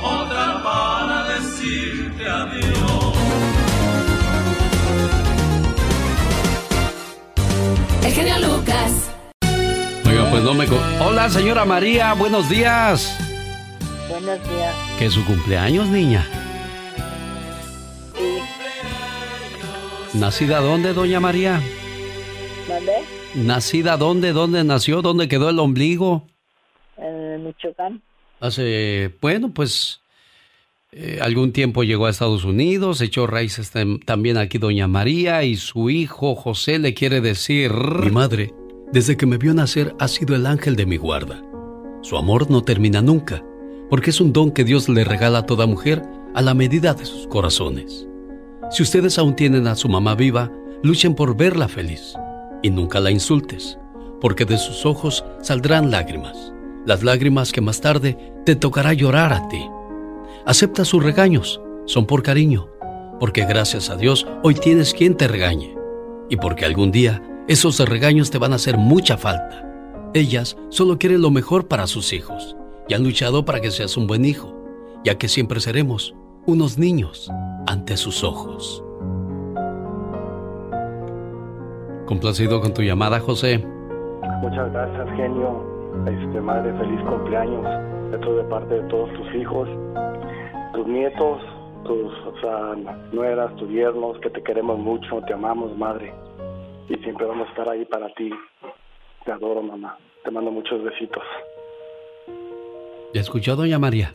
[0.00, 3.14] Para saludarte, otra para decirte adiós.
[8.04, 9.10] El genio Lucas.
[10.06, 10.66] Oiga, pues no me...
[10.66, 13.16] co- Hola, señora María, buenos días.
[14.08, 14.74] Buenos días.
[14.98, 16.26] Que es su cumpleaños, niña.
[18.16, 18.38] Sí.
[20.18, 21.60] ¿Nacida dónde, doña María?
[22.66, 22.92] ¿Dónde?
[23.34, 24.32] ¿Nacida dónde?
[24.32, 25.02] ¿Dónde nació?
[25.02, 26.26] ¿Dónde quedó el ombligo?
[26.96, 28.02] En Michoacán.
[28.40, 30.00] Hace, bueno, pues
[30.92, 35.56] eh, algún tiempo llegó a Estados Unidos, echó raíces tam- también aquí doña María y
[35.56, 37.72] su hijo José le quiere decir...
[37.72, 38.54] Mi madre,
[38.92, 41.42] desde que me vio nacer, ha sido el ángel de mi guarda.
[42.02, 43.44] Su amor no termina nunca,
[43.90, 46.02] porque es un don que Dios le regala a toda mujer
[46.34, 48.06] a la medida de sus corazones.
[48.70, 52.14] Si ustedes aún tienen a su mamá viva, luchen por verla feliz
[52.62, 53.78] y nunca la insultes,
[54.20, 56.52] porque de sus ojos saldrán lágrimas,
[56.88, 58.16] las lágrimas que más tarde
[58.46, 59.62] te tocará llorar a ti.
[60.46, 62.70] Acepta sus regaños, son por cariño,
[63.20, 65.76] porque gracias a Dios hoy tienes quien te regañe
[66.30, 69.66] y porque algún día esos regaños te van a hacer mucha falta.
[70.14, 72.56] Ellas solo quieren lo mejor para sus hijos
[72.88, 74.58] y han luchado para que seas un buen hijo,
[75.04, 76.14] ya que siempre seremos
[76.46, 77.30] unos niños
[77.66, 78.82] ante sus ojos.
[82.06, 83.62] Complacido con tu llamada, José.
[84.40, 85.77] Muchas gracias, genio.
[86.06, 87.66] Este, madre, feliz cumpleaños.
[88.14, 89.68] Esto de parte de todos tus hijos,
[90.74, 91.40] tus nietos,
[91.84, 92.12] tus
[93.12, 96.12] nueras, tus yernos, que te queremos mucho, te amamos, madre.
[96.88, 98.30] Y siempre vamos a estar ahí para ti.
[99.24, 99.98] Te adoro, mamá.
[100.24, 101.22] Te mando muchos besitos.
[103.14, 104.14] ¿Ya escuchó, doña María?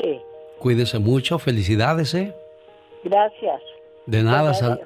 [0.00, 0.20] Sí.
[0.58, 2.34] Cuídese mucho, felicidades, ¿eh?
[3.04, 3.62] Gracias.
[4.06, 4.80] De nada, sal...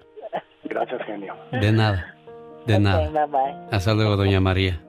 [0.64, 1.34] Gracias, genio.
[1.52, 2.16] De nada,
[2.66, 3.68] de nada.
[3.70, 4.80] Hasta luego, doña María.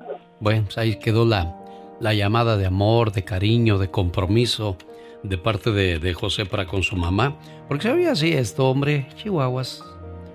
[0.42, 1.56] Bueno, pues ahí quedó la,
[2.02, 4.76] la llamada de amor, de cariño, de compromiso
[5.24, 7.38] de parte de, José para con su mamá.
[7.68, 9.84] Porque sabía así esto, hombre, chihuahuas.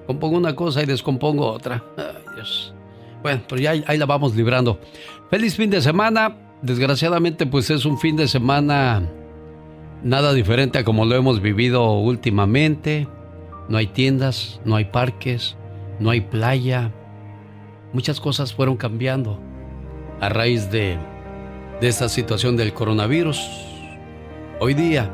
[0.06, 1.82] Compongo una cosa y descompongo otra.
[1.96, 2.72] Ay, Dios.
[3.22, 4.78] Bueno, pues ya ahí la vamos librando.
[5.30, 6.36] Feliz fin de semana.
[6.62, 9.06] Desgraciadamente, pues es un fin de semana
[10.02, 13.08] nada diferente a como lo hemos vivido últimamente.
[13.68, 15.56] No hay tiendas, no hay parques,
[15.98, 16.92] no hay playa.
[17.92, 19.40] Muchas cosas fueron cambiando
[20.20, 20.98] a raíz de,
[21.80, 23.38] de esta situación del coronavirus.
[24.60, 25.10] Hoy día,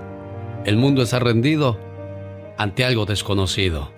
[0.65, 1.79] el mundo está rendido
[2.59, 3.93] ante algo desconocido.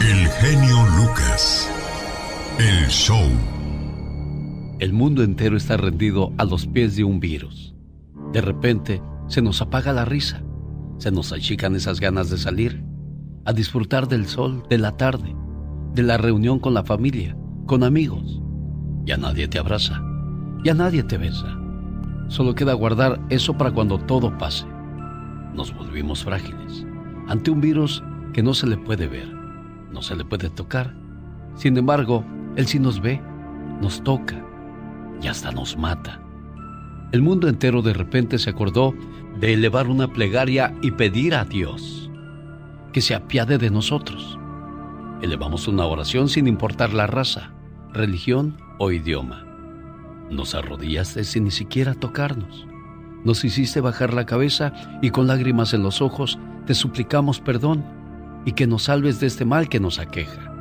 [0.00, 1.70] El genio Lucas.
[2.58, 3.28] El show.
[4.78, 7.74] El mundo entero está rendido a los pies de un virus.
[8.32, 10.42] De repente, se nos apaga la risa
[11.02, 12.84] se nos achican esas ganas de salir,
[13.44, 15.34] a disfrutar del sol, de la tarde,
[15.94, 18.41] de la reunión con la familia, con amigos.
[19.04, 20.02] Ya nadie te abraza,
[20.64, 21.58] ya nadie te besa.
[22.28, 24.66] Solo queda guardar eso para cuando todo pase.
[25.54, 26.86] Nos volvimos frágiles
[27.28, 29.28] ante un virus que no se le puede ver,
[29.90, 30.94] no se le puede tocar.
[31.54, 32.24] Sin embargo,
[32.56, 33.20] él sí nos ve,
[33.80, 34.42] nos toca
[35.20, 36.20] y hasta nos mata.
[37.12, 38.94] El mundo entero de repente se acordó
[39.38, 42.10] de elevar una plegaria y pedir a Dios
[42.92, 44.38] que se apiade de nosotros.
[45.22, 47.52] Elevamos una oración sin importar la raza,
[47.92, 49.46] religión o idioma.
[50.28, 52.66] Nos arrodillaste sin ni siquiera tocarnos.
[53.22, 57.84] Nos hiciste bajar la cabeza y con lágrimas en los ojos te suplicamos perdón
[58.44, 60.52] y que nos salves de este mal que nos aqueja.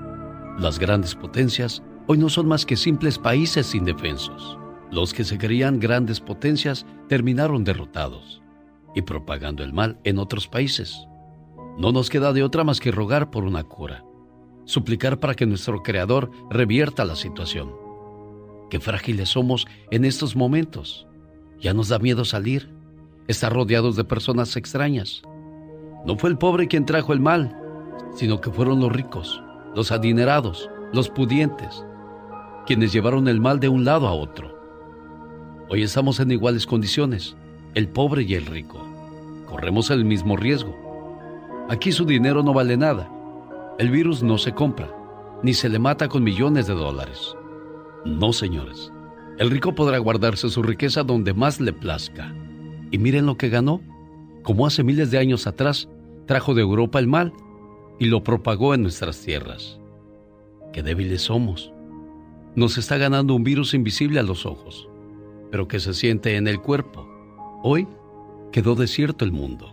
[0.59, 4.55] Las grandes potencias hoy no son más que simples países indefensos.
[4.91, 8.43] Los que se creían grandes potencias terminaron derrotados
[8.93, 11.07] y propagando el mal en otros países.
[11.79, 14.05] No nos queda de otra más que rogar por una cura,
[14.65, 17.80] suplicar para que nuestro Creador revierta la situación.
[18.71, 21.05] Qué frágiles somos en estos momentos.
[21.59, 22.69] Ya nos da miedo salir,
[23.27, 25.23] estar rodeados de personas extrañas.
[26.05, 27.53] No fue el pobre quien trajo el mal,
[28.15, 29.43] sino que fueron los ricos,
[29.75, 31.83] los adinerados, los pudientes,
[32.65, 34.57] quienes llevaron el mal de un lado a otro.
[35.67, 37.35] Hoy estamos en iguales condiciones,
[37.75, 38.87] el pobre y el rico.
[39.47, 40.73] Corremos el mismo riesgo.
[41.67, 43.11] Aquí su dinero no vale nada.
[43.79, 44.87] El virus no se compra,
[45.43, 47.35] ni se le mata con millones de dólares.
[48.05, 48.91] No, señores.
[49.37, 52.33] El rico podrá guardarse su riqueza donde más le plazca.
[52.91, 53.81] Y miren lo que ganó.
[54.43, 55.87] Como hace miles de años atrás,
[56.25, 57.33] trajo de Europa el mal
[57.99, 59.79] y lo propagó en nuestras tierras.
[60.73, 61.71] Qué débiles somos.
[62.55, 64.89] Nos está ganando un virus invisible a los ojos,
[65.51, 67.11] pero que se siente en el cuerpo
[67.63, 67.87] Hoy
[68.51, 69.71] quedó desierto el mundo.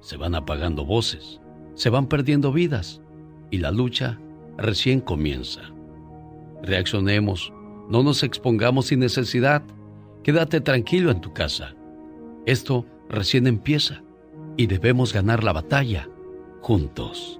[0.00, 1.40] Se van apagando voces,
[1.74, 3.00] se van perdiendo vidas
[3.50, 4.20] y la lucha
[4.56, 5.71] recién comienza.
[6.62, 7.52] Reaccionemos,
[7.88, 9.62] no nos expongamos sin necesidad.
[10.22, 11.74] Quédate tranquilo en tu casa.
[12.46, 14.02] Esto recién empieza
[14.56, 16.08] y debemos ganar la batalla
[16.60, 17.38] juntos.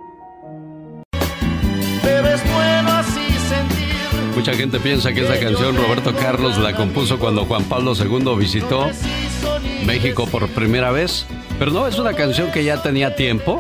[4.34, 8.90] Mucha gente piensa que esa canción Roberto Carlos la compuso cuando Juan Pablo II visitó
[9.86, 11.26] México por primera vez.
[11.58, 13.58] Pero no, es una canción que ya tenía tiempo,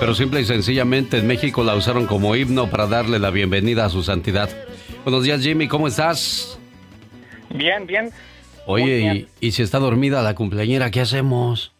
[0.00, 3.90] pero simple y sencillamente en México la usaron como himno para darle la bienvenida a
[3.90, 4.50] su santidad.
[5.04, 6.58] Buenos días Jimmy, ¿cómo estás?
[7.50, 8.10] Bien, bien.
[8.66, 11.72] Oye, Y, si está dormida la cumpleañera, qué hacemos?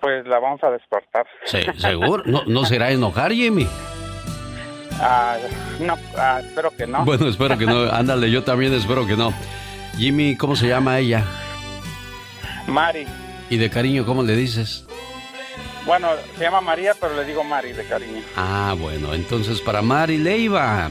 [0.00, 1.26] Pues la vamos a despertar.
[1.44, 2.22] Sí, ¿Seguro?
[2.24, 3.66] ¿No, ¿No será enojar, Jimmy?
[5.00, 5.38] Ah,
[5.80, 7.04] no, ah, espero que no.
[7.04, 7.82] Bueno, espero que no.
[7.92, 9.34] Ándale, yo también espero que no.
[9.96, 11.24] Jimmy, ¿cómo se llama ella?
[12.68, 13.06] Mari.
[13.50, 14.86] ¿Y de cariño cómo le dices?
[15.84, 18.22] Bueno, se llama María, pero le digo Mari de cariño.
[18.36, 20.90] Ah, bueno, entonces para Mari Leiva.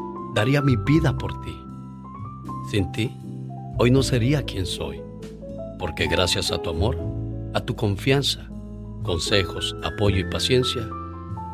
[0.33, 1.55] daría mi vida por ti.
[2.69, 3.11] Sin ti,
[3.77, 5.01] hoy no sería quien soy,
[5.79, 6.97] porque gracias a tu amor,
[7.53, 8.47] a tu confianza,
[9.03, 10.87] consejos, apoyo y paciencia,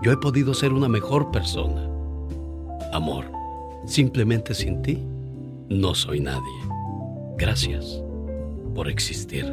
[0.04, 1.88] yo he podido ser una mejor persona.
[2.94, 3.26] Amor,
[3.86, 5.04] simplemente sin ti,
[5.70, 6.42] no soy nadie.
[7.38, 8.02] Gracias
[8.76, 9.46] por existir.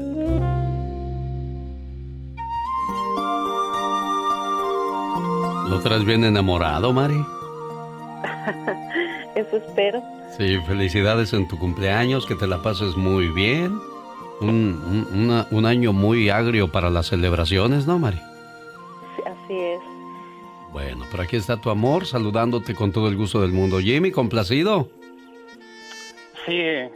[5.68, 7.24] ¿Lo traes bien enamorado, Mari?
[9.34, 10.02] Eso espero.
[10.36, 13.78] Sí, felicidades en tu cumpleaños, que te la pases muy bien.
[14.40, 18.18] Un, un año muy agrio para las celebraciones, ¿no, Mari?
[19.16, 19.80] Sí, así es.
[20.72, 23.78] Bueno, por aquí está tu amor, saludándote con todo el gusto del mundo.
[23.78, 24.88] Jimmy, complacido.
[26.44, 26.90] Sí.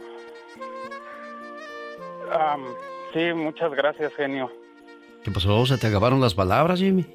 [3.13, 4.51] sí, muchas gracias, genio.
[5.23, 5.65] ¿Qué pasó?
[5.65, 7.05] ¿Se te acabaron las palabras, Jimmy?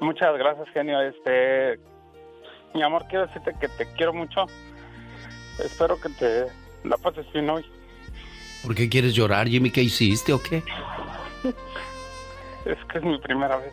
[0.00, 1.00] Muchas gracias, genio.
[1.00, 1.80] Este,
[2.74, 4.46] mi amor, quiero decirte que te quiero mucho.
[5.64, 6.46] Espero que te
[6.84, 7.64] la pases bien hoy.
[8.62, 9.70] ¿Por qué quieres llorar, Jimmy?
[9.70, 10.62] ¿Qué hiciste o qué?
[12.64, 13.72] Es que es mi primera vez.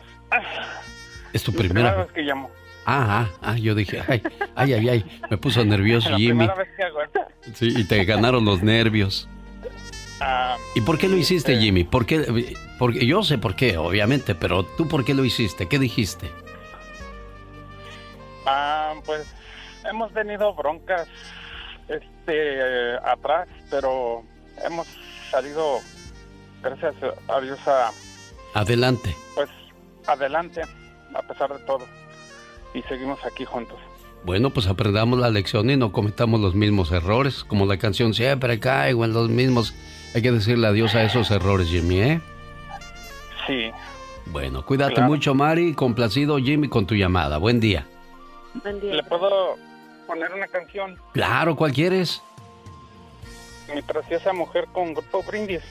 [1.32, 2.50] ¿Es tu primera, vez que llamo?
[2.86, 4.22] Ah, ah, ah, yo dije, ay,
[4.54, 6.46] ay, ay, ay, me puso nervioso La Jimmy.
[6.46, 7.20] primera vez que hago esto.
[7.54, 9.28] Sí, y te ganaron los nervios.
[10.20, 11.84] Ah, ¿Y por qué lo hiciste, Jimmy?
[11.84, 12.56] ¿Por qué?
[12.78, 15.68] Porque yo sé por qué, obviamente, pero tú por qué lo hiciste?
[15.68, 16.30] ¿Qué dijiste?
[18.46, 19.26] Ah, pues
[19.90, 21.06] hemos tenido broncas
[21.88, 24.22] este atrás, pero
[24.64, 24.86] hemos
[25.30, 25.78] salido
[26.62, 26.94] gracias
[27.28, 27.90] a Dios a
[28.54, 29.14] Adelante.
[29.34, 29.48] pues
[30.06, 30.62] adelante
[31.14, 31.84] a pesar de todo
[32.74, 33.78] y seguimos aquí juntos.
[34.24, 38.58] Bueno, pues aprendamos la lección y no cometamos los mismos errores, como la canción siempre
[38.58, 39.72] caigo en los mismos.
[40.14, 42.20] Hay que decirle adiós a esos errores, Jimmy, ¿eh?
[43.46, 43.70] Sí.
[44.26, 45.08] Bueno, cuídate Claro.
[45.08, 45.74] mucho, Mari.
[45.74, 47.38] Complacido, Jimmy, con tu llamada.
[47.38, 47.86] Buen día.
[48.64, 49.56] ¿Le puedo
[50.06, 50.96] poner una canción?
[51.12, 52.22] Claro, ¿cuál quieres?
[53.74, 55.62] Mi preciosa mujer con Grupo Brindis.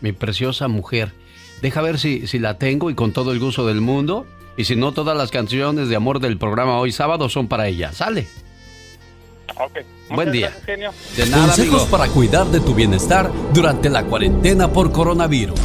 [0.00, 1.12] Mi preciosa mujer.
[1.62, 4.26] Deja ver si, si la tengo y con todo el gusto del mundo.
[4.56, 7.92] Y si no, todas las canciones de amor del programa hoy sábado son para ella.
[7.92, 8.26] Sale.
[9.56, 9.78] Ok.
[10.10, 10.48] Buen día.
[10.48, 10.92] gracias, genio.
[11.16, 11.90] De nada, Consejos amigo.
[11.96, 15.58] para cuidar de tu bienestar durante la cuarentena por coronavirus.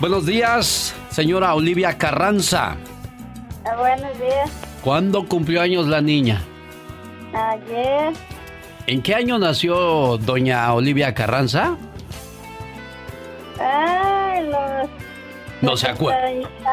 [0.00, 2.76] Buenos días, señora Olivia Carranza.
[3.64, 4.50] Ah, buenos días.
[4.82, 6.42] ¿Cuándo cumplió años la niña?
[7.34, 8.12] Ayer.
[8.86, 11.76] ¿En qué año nació doña Olivia Carranza?
[13.60, 14.88] Ay, los.
[15.60, 16.20] No se acuerda.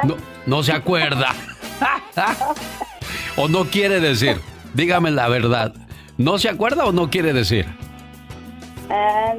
[0.04, 1.34] No, no se acuerda.
[3.36, 4.40] ¿O no quiere decir?
[4.74, 5.74] Dígame la verdad.
[6.18, 7.66] ¿No se acuerda o no quiere decir?
[8.90, 9.34] Ah,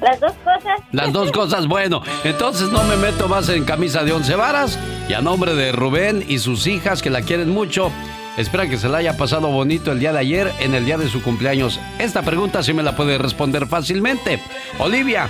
[0.00, 0.80] las dos cosas.
[0.92, 4.78] Las dos cosas, bueno, entonces no me meto más en camisa de once varas
[5.08, 7.90] y a nombre de Rubén y sus hijas que la quieren mucho,
[8.36, 11.08] espera que se la haya pasado bonito el día de ayer en el día de
[11.08, 11.80] su cumpleaños.
[11.98, 14.40] Esta pregunta sí me la puede responder fácilmente.
[14.78, 15.28] Olivia,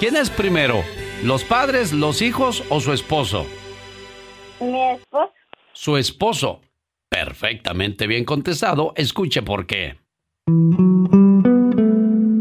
[0.00, 0.82] ¿quién es primero?
[1.22, 3.46] ¿Los padres, los hijos o su esposo?
[4.60, 5.32] Mi esposo.
[5.72, 6.60] Su esposo.
[7.08, 8.92] Perfectamente bien contestado.
[8.96, 9.96] Escuche por qué.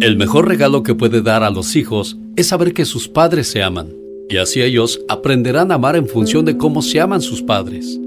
[0.01, 3.61] El mejor regalo que puede dar a los hijos es saber que sus padres se
[3.61, 3.93] aman,
[4.31, 7.99] y así ellos aprenderán a amar en función de cómo se aman sus padres.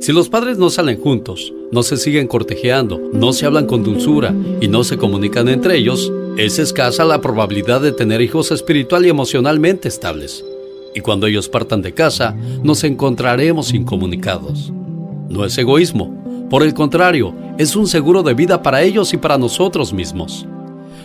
[0.00, 4.32] Si los padres no salen juntos, no se siguen cortejeando, no se hablan con dulzura
[4.60, 9.08] y no se comunican entre ellos, es escasa la probabilidad de tener hijos espiritual y
[9.08, 10.44] emocionalmente estables.
[10.94, 14.72] Y cuando ellos partan de casa, nos encontraremos incomunicados.
[15.28, 19.38] No es egoísmo, por el contrario, es un seguro de vida para ellos y para
[19.38, 20.46] nosotros mismos.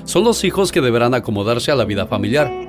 [0.03, 2.68] Son los hijos que deberán acomodarse a la vida familiar.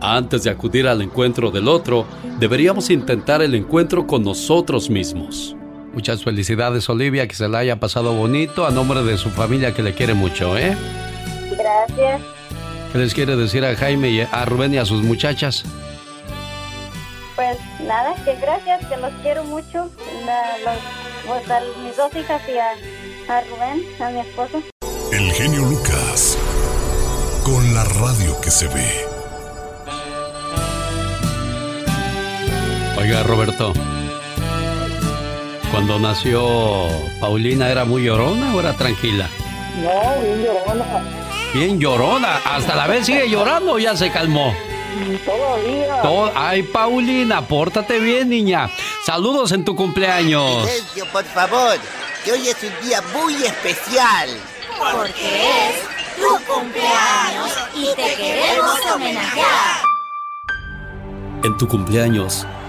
[0.00, 2.06] Antes de acudir al encuentro del otro,
[2.38, 5.56] deberíamos intentar el encuentro con nosotros mismos.
[5.92, 9.82] Muchas felicidades Olivia, que se la haya pasado bonito a nombre de su familia que
[9.82, 10.76] le quiere mucho, ¿eh?
[11.56, 12.20] Gracias.
[12.92, 15.64] ¿Qué les quiere decir a Jaime y a Rubén y a sus muchachas?
[17.34, 19.90] Pues nada, que gracias, que los quiero mucho.
[21.26, 24.62] pues a mis dos hijas y a, Rubén, a mi esposo.
[25.12, 26.38] El genio Lucas,
[27.44, 29.17] con la radio que se ve.
[32.98, 33.72] Oiga, Roberto.
[35.70, 36.88] Cuando nació
[37.20, 39.28] Paulina, ¿era muy llorona o era tranquila?
[39.80, 40.84] No, bien llorona.
[41.54, 42.40] Bien llorona.
[42.44, 44.52] Hasta la vez sigue llorando o ya se calmó.
[45.24, 46.32] Todavía.
[46.34, 48.68] Ay, Paulina, pórtate bien, niña.
[49.06, 50.66] Saludos en tu cumpleaños.
[50.66, 51.76] Silencio, por favor,
[52.24, 54.28] que hoy es un día muy especial.
[54.92, 59.82] Porque es tu cumpleaños y te queremos homenajear.
[61.44, 62.44] En tu cumpleaños,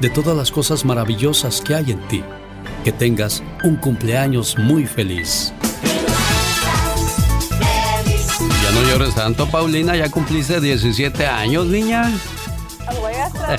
[0.00, 2.22] de todas las cosas maravillosas que hay en ti.
[2.84, 5.52] Que tengas un cumpleaños muy feliz.
[8.62, 9.96] Ya no llores tanto, Paulina.
[9.96, 12.12] Ya cumpliste 17 años, niña.
[13.00, 13.28] Voy a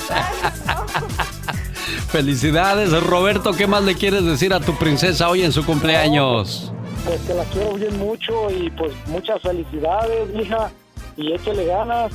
[2.08, 3.52] Felicidades, Roberto.
[3.52, 6.72] ¿Qué más le quieres decir a tu princesa hoy en su cumpleaños?
[7.04, 10.72] Pues que la quiero bien mucho y pues muchas felicidades, hija.
[11.16, 12.12] Y échale ganas,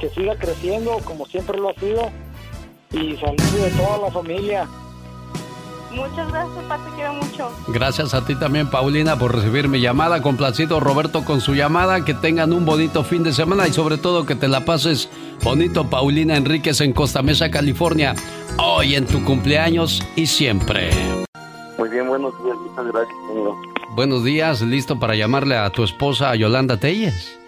[0.00, 2.10] que siga creciendo como siempre lo ha sido.
[2.92, 4.68] Y saludos de toda la familia.
[5.96, 7.50] Muchas gracias, Papi, quiero mucho.
[7.68, 10.20] Gracias a ti también, Paulina, por recibir mi llamada.
[10.20, 12.04] Complacido, Roberto, con su llamada.
[12.04, 15.08] Que tengan un bonito fin de semana y sobre todo que te la pases
[15.42, 18.14] bonito, Paulina Enríquez, en Costa Mesa, California.
[18.58, 20.90] Hoy en tu cumpleaños y siempre.
[21.78, 23.62] Muy bien, buenos días, muchas gracias, amigo.
[23.94, 27.38] Buenos días, ¿listo para llamarle a tu esposa Yolanda Telles?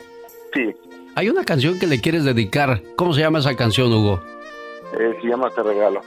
[0.54, 0.74] Sí.
[1.16, 2.82] Hay una canción que le quieres dedicar.
[2.96, 4.20] ¿Cómo se llama esa canción, Hugo?
[4.98, 6.00] Eh, se llama Te Regalo.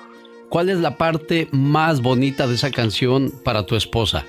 [0.49, 4.25] ¿Cuál es la parte más bonita de esa canción para tu esposa?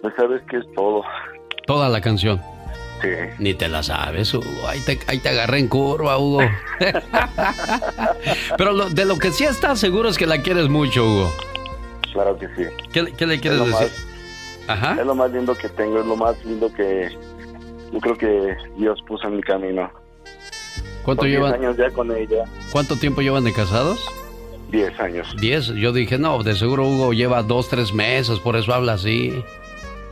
[0.00, 1.02] Pues sabes que es todo.
[1.66, 2.40] Toda la canción.
[3.02, 3.08] Sí.
[3.38, 4.46] Ni te la sabes, Hugo.
[4.66, 6.40] Ahí te, ahí te agarré en curva, Hugo.
[8.56, 11.32] Pero de lo que sí estás seguro es que la quieres mucho, Hugo.
[12.12, 12.64] Claro que sí.
[12.92, 13.90] ¿Qué, le quieres decir?
[14.68, 14.96] Ajá.
[14.98, 17.10] Es lo más lindo que tengo, es lo más lindo que
[17.92, 19.90] yo creo que Dios puso en mi camino.
[21.04, 21.54] ¿Cuánto llevan?
[21.54, 22.44] años ya con ella.
[22.72, 24.04] ¿Cuánto tiempo llevan de casados?
[24.70, 25.34] Diez años.
[25.40, 25.68] Diez.
[25.68, 29.32] Yo dije, no, de seguro Hugo lleva dos, tres meses, por eso habla así.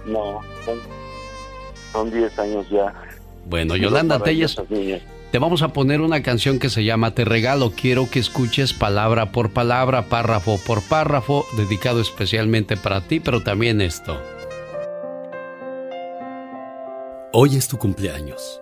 [0.07, 0.41] No,
[1.93, 2.93] son, diez años ya.
[3.47, 4.57] Bueno, Yolanda Telles,
[5.33, 7.73] te vamos a poner una canción que se llama Te regalo.
[7.73, 13.81] Quiero que escuches palabra por palabra, párrafo por párrafo, dedicado especialmente para ti, pero también
[13.81, 14.21] esto.
[17.33, 18.62] Hoy es tu cumpleaños.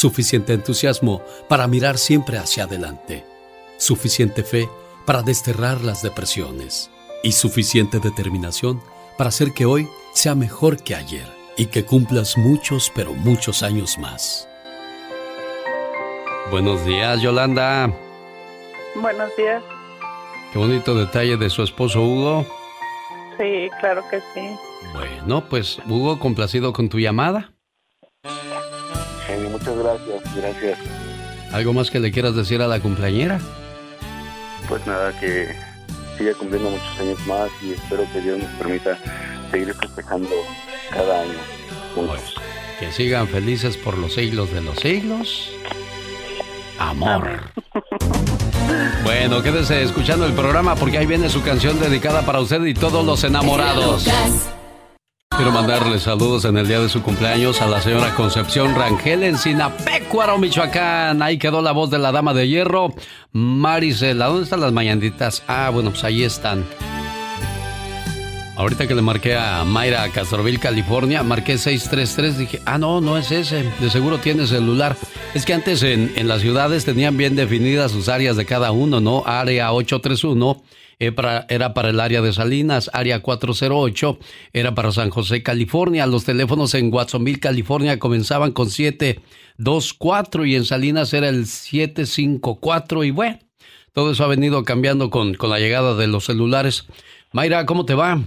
[0.00, 3.22] suficiente entusiasmo para mirar siempre hacia adelante,
[3.76, 4.66] suficiente fe
[5.04, 6.90] para desterrar las depresiones
[7.22, 8.82] y suficiente determinación
[9.18, 11.26] para hacer que hoy sea mejor que ayer
[11.58, 14.48] y que cumplas muchos, pero muchos años más.
[16.50, 17.94] Buenos días, Yolanda.
[18.94, 19.62] Buenos días.
[20.50, 22.46] Qué bonito detalle de su esposo Hugo.
[23.38, 24.56] Sí, claro que sí.
[24.94, 27.52] Bueno, pues Hugo, complacido con tu llamada
[29.60, 30.78] muchas gracias, gracias.
[31.52, 33.40] ¿Algo más que le quieras decir a la cumpleañera?
[34.68, 35.54] Pues nada, que
[36.16, 38.98] siga cumpliendo muchos años más y espero que Dios nos permita
[39.50, 40.30] seguir festejando
[40.90, 41.38] cada año
[41.94, 42.34] juntos.
[42.78, 45.50] que sigan felices por los siglos de los siglos.
[46.78, 47.40] Amor.
[49.02, 53.04] Bueno, quédese escuchando el programa porque ahí viene su canción dedicada para usted y todos
[53.04, 54.06] los enamorados.
[55.36, 59.38] Quiero mandarle saludos en el día de su cumpleaños a la señora Concepción Rangel en
[59.38, 61.22] Sinapecuaro, Michoacán.
[61.22, 62.92] Ahí quedó la voz de la dama de hierro,
[63.32, 64.26] Maricela.
[64.26, 65.42] ¿Dónde están las mañanitas?
[65.46, 66.66] Ah, bueno, pues ahí están.
[68.56, 73.30] Ahorita que le marqué a Mayra Castroville, California, marqué 633, dije, ah, no, no es
[73.30, 74.94] ese, de seguro tiene celular.
[75.32, 79.00] Es que antes en, en las ciudades tenían bien definidas sus áreas de cada uno,
[79.00, 79.22] ¿no?
[79.24, 80.62] Área 831
[81.00, 84.18] era para el área de Salinas, área 408
[84.52, 86.06] era para San José, California.
[86.06, 93.10] Los teléfonos en Watsonville, California comenzaban con 724 y en Salinas era el 754 y
[93.10, 93.38] bueno,
[93.94, 96.86] todo eso ha venido cambiando con, con la llegada de los celulares.
[97.32, 98.18] Mayra, ¿cómo te va?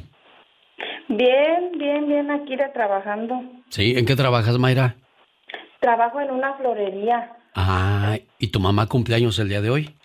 [1.10, 3.40] Bien, bien, bien, aquí de trabajando.
[3.70, 4.96] Sí, ¿en qué trabajas, Mayra?
[5.80, 7.38] Trabajo en una florería.
[7.54, 9.96] Ah, ¿y tu mamá cumpleaños el día de hoy?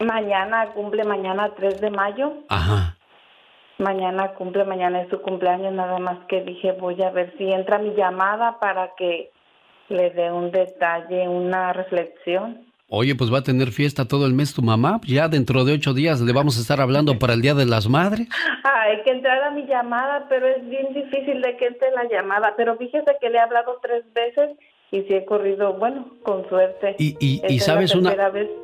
[0.00, 2.32] Mañana cumple, mañana 3 de mayo.
[2.48, 2.96] Ajá.
[3.78, 7.78] Mañana cumple, mañana es su cumpleaños, nada más que dije voy a ver si entra
[7.78, 9.30] mi llamada para que
[9.88, 12.66] le dé un detalle, una reflexión.
[12.88, 15.00] Oye, pues va a tener fiesta todo el mes tu mamá.
[15.06, 17.88] Ya dentro de ocho días le vamos a estar hablando para el Día de las
[17.88, 18.28] Madres.
[18.64, 22.54] Hay que entrar a mi llamada, pero es bien difícil de que entre la llamada.
[22.56, 24.58] Pero fíjese que le he hablado tres veces
[24.92, 26.96] y si he corrido, bueno, con suerte.
[26.98, 28.16] Y, y, sabes una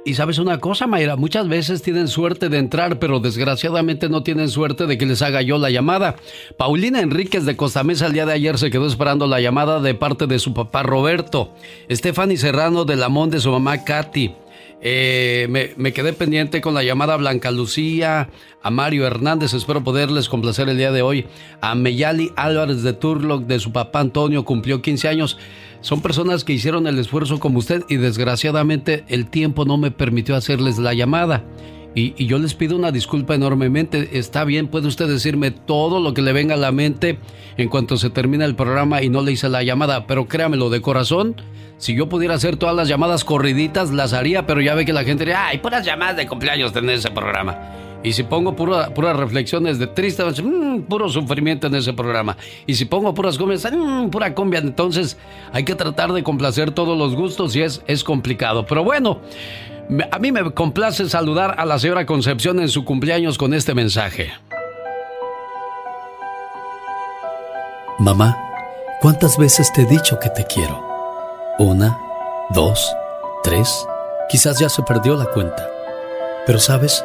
[0.04, 4.48] y sabes una cosa, Mayra, muchas veces tienen suerte de entrar, pero desgraciadamente no tienen
[4.48, 6.16] suerte de que les haga yo la llamada.
[6.56, 10.26] Paulina Enríquez de Costamesa el día de ayer se quedó esperando la llamada de parte
[10.26, 11.54] de su papá Roberto.
[11.88, 14.34] Stephanie Serrano de Lamón de su mamá Katy.
[14.80, 18.28] Eh, me, me, quedé pendiente con la llamada a Blanca Lucía,
[18.62, 21.26] a Mario Hernández, espero poderles complacer el día de hoy.
[21.60, 25.38] A Meyali Álvarez de Turlock, de su papá Antonio, cumplió 15 años.
[25.80, 30.36] Son personas que hicieron el esfuerzo como usted y desgraciadamente el tiempo no me permitió
[30.36, 31.44] hacerles la llamada.
[31.94, 34.18] Y, yo les pido una disculpa enormemente.
[34.18, 37.18] Está bien, puede usted decirme todo lo que le venga a la mente
[37.56, 40.82] en cuanto se termina el programa y no le hice la llamada, pero créamelo de
[40.82, 41.36] corazón,
[41.78, 45.04] si yo pudiera hacer todas las llamadas corriditas, las haría, pero ya ve que la
[45.04, 47.56] gente diría, ay, puras llamadas de cumpleaños tener ese programa.
[48.06, 52.36] Y si pongo pura, puras reflexiones de triste, mmm, puro sufrimiento en ese programa.
[52.64, 54.60] Y si pongo puras cumbias, mmm, pura cumbia.
[54.60, 55.18] Entonces
[55.52, 58.64] hay que tratar de complacer todos los gustos y es, es complicado.
[58.64, 59.22] Pero bueno,
[60.12, 64.30] a mí me complace saludar a la señora Concepción en su cumpleaños con este mensaje.
[67.98, 68.38] Mamá,
[69.00, 70.80] ¿cuántas veces te he dicho que te quiero?
[71.58, 71.98] Una,
[72.50, 72.94] dos,
[73.42, 73.84] tres,
[74.28, 75.68] quizás ya se perdió la cuenta.
[76.46, 77.04] Pero sabes,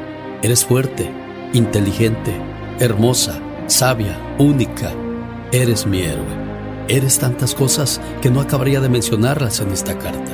[0.43, 1.07] Eres fuerte,
[1.53, 2.33] inteligente,
[2.79, 4.91] hermosa, sabia, única.
[5.51, 6.41] Eres mi héroe.
[6.87, 10.31] Eres tantas cosas que no acabaría de mencionarlas en esta carta.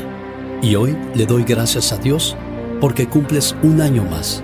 [0.61, 2.37] Y hoy le doy gracias a Dios
[2.79, 4.41] porque cumples un año más.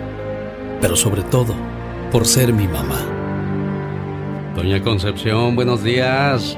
[0.81, 1.55] Pero sobre todo,
[2.11, 2.99] por ser mi mamá.
[4.57, 6.57] Doña Concepción, buenos días.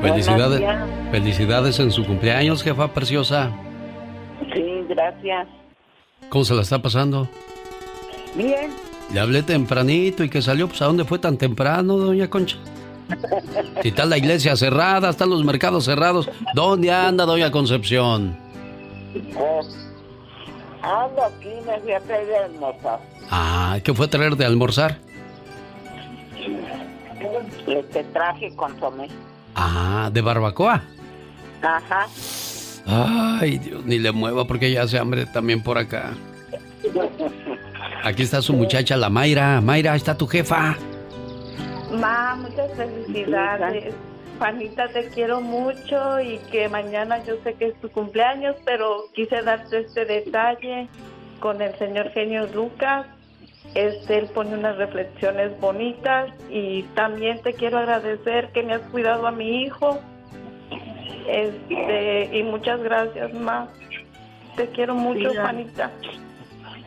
[0.00, 0.62] Felicidades,
[1.10, 3.50] felicidades en su cumpleaños, jefa preciosa.
[4.54, 5.59] Sí, gracias.
[6.28, 7.28] ¿Cómo se la está pasando?
[8.34, 8.70] Bien.
[9.12, 12.56] Le hablé tempranito y que salió, pues ¿a dónde fue tan temprano, doña Concha?
[13.82, 18.36] Si está la iglesia cerrada, están los mercados cerrados, ¿dónde anda doña Concepción?
[19.12, 19.88] Pues,
[20.82, 23.00] ando aquí, me fui a traer de almorzar.
[23.30, 24.98] Ah, ¿qué fue a traer de almorzar?
[27.66, 29.08] Este traje consomé.
[29.56, 30.82] Ah, ¿de barbacoa?
[31.62, 32.06] Ajá.
[32.86, 36.12] Ay, Dios, ni le mueva porque ya hace hambre también por acá.
[38.02, 39.60] Aquí está su muchacha, la Mayra.
[39.60, 40.76] Mayra, está tu jefa.
[41.92, 43.94] Ma, muchas felicidades.
[44.38, 49.42] Juanita, te quiero mucho y que mañana yo sé que es tu cumpleaños, pero quise
[49.42, 50.88] darte este detalle
[51.40, 53.06] con el señor genio Lucas.
[53.74, 59.26] Este, él pone unas reflexiones bonitas y también te quiero agradecer que me has cuidado
[59.26, 60.00] a mi hijo
[61.30, 63.68] Este, y muchas gracias, ma.
[64.56, 65.42] Te quiero mucho, Hija.
[65.42, 65.90] Juanita.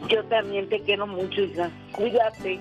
[0.09, 1.69] Yo también te quiero mucho, hija.
[1.93, 2.59] Cuídate.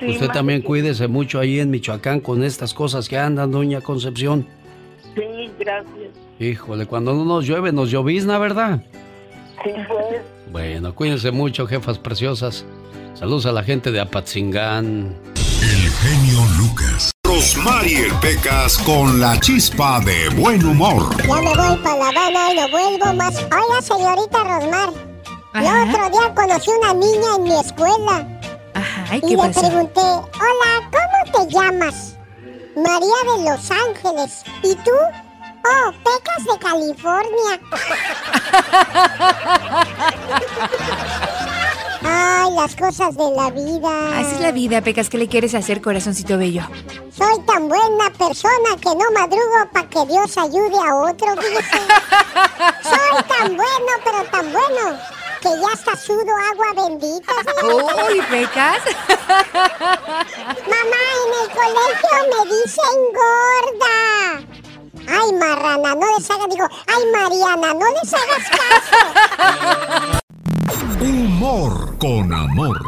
[0.00, 0.32] Sí, Usted ma.
[0.32, 4.46] también cuídese mucho ahí en Michoacán con estas cosas que andan, doña Concepción.
[5.14, 6.10] Sí, gracias.
[6.38, 8.82] Híjole, cuando no nos llueve, nos llovizna, ¿verdad?
[9.64, 10.22] Sí, pues.
[10.50, 12.64] Bueno, cuídense mucho, jefas preciosas.
[13.14, 15.14] Saludos a la gente de Apatzingán.
[15.60, 17.10] El genio Lucas.
[17.38, 21.16] Rosmarie Pecas con la chispa de buen humor.
[21.24, 23.36] Ya me voy para La Habana y no vuelvo más.
[23.36, 24.90] Oiga, señorita Rosmar.
[25.54, 28.26] El otro día conocí una niña en mi escuela.
[28.74, 29.60] Ajá, ¿y y qué le pasó?
[29.60, 32.16] pregunté, hola, ¿cómo te llamas?
[32.74, 34.42] María de Los Ángeles.
[34.64, 34.90] ¿Y tú?
[35.64, 37.60] Oh, Pecas de California.
[42.02, 44.18] Ay, las cosas de la vida.
[44.18, 45.08] Así es la vida, Pecas.
[45.08, 46.62] ¿Qué le quieres hacer, corazoncito bello?
[47.16, 51.34] Soy tan buena persona que no madrugo para que Dios ayude a otro.
[52.82, 54.98] Soy tan bueno, pero tan bueno,
[55.42, 57.32] que ya hasta sudo agua bendita.
[57.64, 58.82] Uy, Pecas.
[60.68, 63.96] Mamá, en el colegio me dicen gorda.
[65.10, 70.18] Ay, marrana, no les hagas, digo, ay, Mariana, no les hagas caso.
[71.40, 72.82] Humor con amor.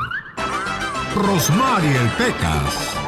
[1.14, 2.99] Rosmarie Pecas.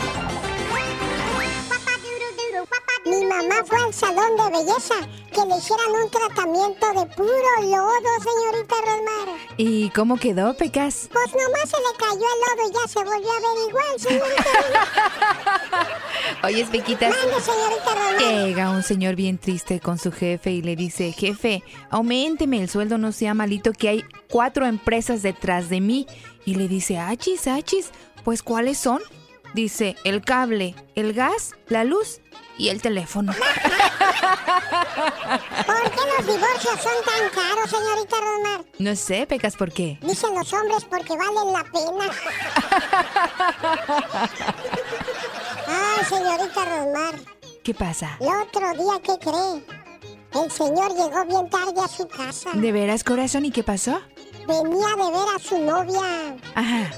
[3.05, 4.95] Mi mamá fue al salón de belleza
[5.33, 9.39] que le hicieran un tratamiento de puro lodo, señorita Rosmar.
[9.57, 11.09] ¿Y cómo quedó, Pecas?
[11.13, 14.45] Pues nomás se le cayó el lodo y ya se volvió a ver igual, señorita.
[16.45, 17.11] Oye, Pequitas.
[17.11, 18.47] Mande, señorita Rosmar.
[18.47, 22.99] Llega un señor bien triste con su jefe y le dice, jefe, aumenteme el sueldo,
[22.99, 26.07] no sea malito, que hay cuatro empresas detrás de mí.
[26.45, 27.91] Y le dice, achis, achis,
[28.23, 29.01] pues ¿cuáles son?
[29.55, 32.21] Dice, el cable, el gas, la luz
[32.59, 33.33] y el teléfono.
[35.67, 38.65] ¿Por qué los divorcios son tan caros, señorita Rosmar?
[38.79, 39.99] No sé, Pecas, ¿por qué?
[40.03, 42.07] Dicen los hombres porque valen la pena.
[45.67, 47.15] Ay, señorita Rosmar.
[47.63, 48.17] ¿Qué pasa?
[48.21, 49.65] El otro día, ¿qué cree?
[50.35, 52.51] El señor llegó bien tarde a su casa.
[52.55, 53.45] ¿De veras, corazón?
[53.45, 54.01] ¿Y qué pasó?
[54.47, 56.35] Venía de ver a su novia.
[56.55, 56.91] Ajá.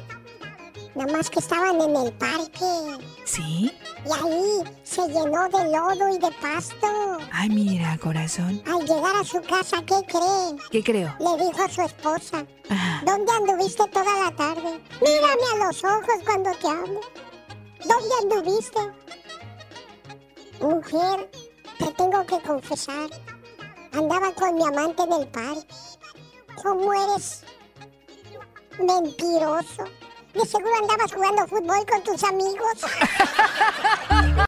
[0.95, 3.05] Nada más que estaban en el parque.
[3.25, 3.73] ¿Sí?
[4.07, 7.19] Y ahí se llenó de lodo y de pasto.
[7.33, 8.63] Ay, mira, corazón.
[8.67, 10.57] Al llegar a su casa, ¿qué cree?
[10.71, 11.15] ¿Qué creo?
[11.19, 12.47] Le dijo a su esposa.
[13.05, 14.81] ¿Dónde anduviste toda la tarde?
[15.01, 17.01] Mírame a los ojos cuando te hablo.
[17.85, 18.81] ¿Dónde anduviste?
[20.61, 21.31] Mujer,
[21.79, 23.11] te tengo que confesar.
[23.93, 25.75] Andaba con mi amante en el parque.
[26.63, 27.43] ¿Cómo eres
[28.79, 29.85] mentiroso?
[30.35, 32.75] De seguro andabas jugando fútbol con tus amigos.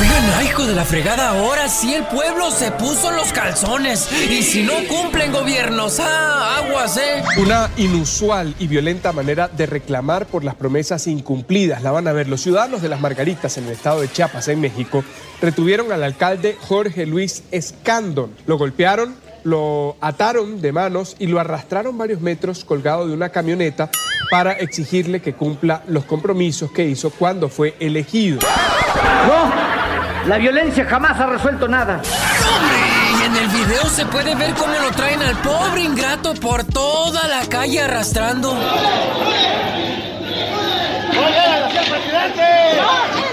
[0.00, 4.08] Oigan, hijo de la fregada, ahora sí el pueblo se puso los calzones.
[4.30, 7.22] Y si no cumplen gobiernos, ah, aguas, ¿eh?
[7.36, 11.82] Una inusual y violenta manera de reclamar por las promesas incumplidas.
[11.82, 12.28] La van a ver.
[12.28, 15.04] Los ciudadanos de las Margaritas en el estado de Chiapas, en México,
[15.42, 18.34] retuvieron al alcalde Jorge Luis Escandon.
[18.46, 23.90] Lo golpearon, lo ataron de manos y lo arrastraron varios metros colgado de una camioneta
[24.30, 28.40] para exigirle que cumpla los compromisos que hizo cuando fue elegido.
[29.26, 32.00] No, la violencia jamás ha resuelto nada.
[33.18, 37.26] Y en el video se puede ver cómo lo traen al pobre ingrato por toda
[37.28, 38.56] la calle arrastrando.
[42.84, 43.31] Ah,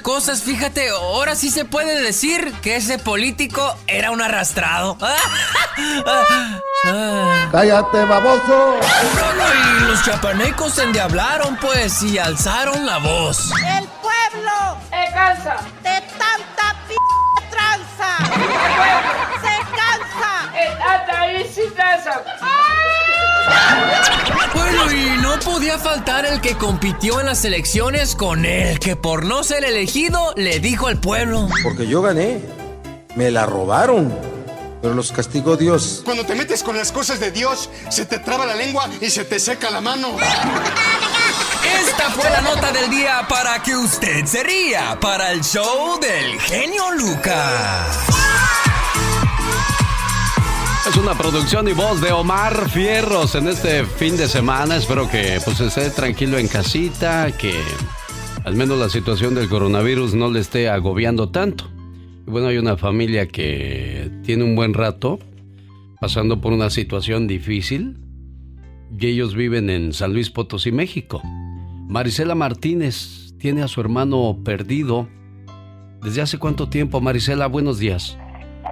[0.00, 4.96] cosas, fíjate, ahora sí se puede decir que ese político era un arrastrado.
[7.52, 8.78] ¡Cállate, baboso!
[9.14, 13.50] No, no, y los chapanecos se endiablaron, pues, y alzaron la voz.
[13.52, 16.94] El pueblo se cansa de tanta p
[17.50, 18.16] tranza.
[19.42, 22.22] Se cansa de tanta visitaza.
[24.56, 29.26] Bueno, y no podía faltar el que compitió en las elecciones con él, que por
[29.26, 31.46] no ser elegido le dijo al pueblo.
[31.62, 32.40] Porque yo gané.
[33.14, 34.14] Me la robaron.
[34.80, 36.00] Pero los castigó Dios.
[36.06, 39.24] Cuando te metes con las cosas de Dios, se te traba la lengua y se
[39.24, 40.16] te seca la mano.
[41.82, 46.40] Esta fue la nota del día para que usted se ría para el show del
[46.40, 48.06] genio Lucas.
[50.88, 54.76] Es una producción y voz de Omar Fierros en este fin de semana.
[54.76, 57.54] Espero que pues esté tranquilo en casita, que
[58.44, 61.64] al menos la situación del coronavirus no le esté agobiando tanto.
[62.26, 65.18] Y bueno, hay una familia que tiene un buen rato
[66.00, 67.98] pasando por una situación difícil
[68.98, 71.20] y ellos viven en San Luis Potosí, México.
[71.88, 75.08] Marisela Martínez tiene a su hermano perdido
[76.02, 77.48] ¿Desde hace cuánto tiempo, Marisela?
[77.48, 78.16] Buenos días.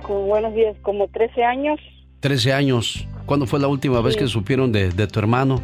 [0.08, 1.80] buenos días, como 13 años.
[2.24, 3.06] 13 años.
[3.26, 5.60] ¿Cuándo fue la última vez que supieron de, de, tu hermano?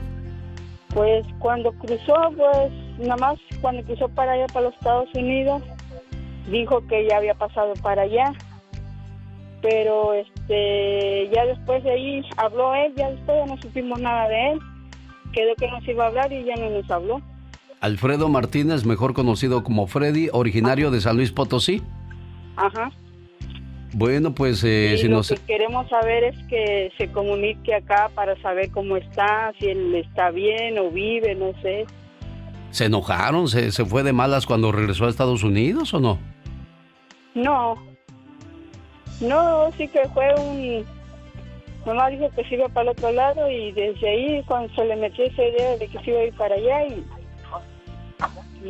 [0.93, 5.62] Pues cuando cruzó, pues nada más cuando cruzó para allá, para los Estados Unidos,
[6.51, 8.35] dijo que ya había pasado para allá.
[9.62, 14.53] Pero este, ya después de ahí habló él, ya después ya no supimos nada de
[14.53, 14.59] él.
[15.32, 17.23] Quedó que nos iba a hablar y ya no nos habló.
[17.81, 21.82] Alfredo Martínez, mejor conocido como Freddy, originario de San Luis Potosí.
[22.57, 22.93] Ajá.
[23.93, 28.71] Bueno, pues eh, si lo que queremos saber es que se comunique acá para saber
[28.71, 31.87] cómo está, si él está bien o vive, no sé.
[32.71, 33.49] ¿Se enojaron?
[33.49, 36.19] ¿Se, se fue de malas cuando regresó a Estados Unidos o no?
[37.35, 37.75] No.
[39.21, 40.85] No, sí que fue un...
[41.85, 44.97] Mamá dijo que se iba para el otro lado y desde ahí cuando se le
[44.97, 47.05] metió esa idea de que se iba a ir para allá y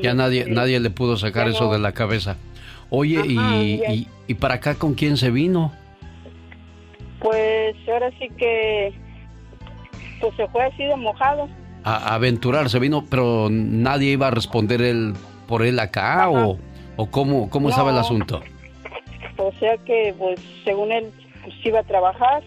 [0.01, 2.37] ya nadie, nadie le pudo sacar eso de la cabeza.
[2.91, 5.73] Oye, y, y, para acá con quién se vino?
[7.21, 8.93] Pues ahora sí que
[10.21, 11.49] pues se fue así de mojado.
[11.85, 15.15] A, aventurar, se vino, pero nadie iba a responder él
[15.47, 16.59] por él acá o,
[16.97, 18.41] o cómo, cómo estaba el asunto.
[19.37, 21.11] O sea que pues según él
[21.45, 22.43] pues iba a trabajar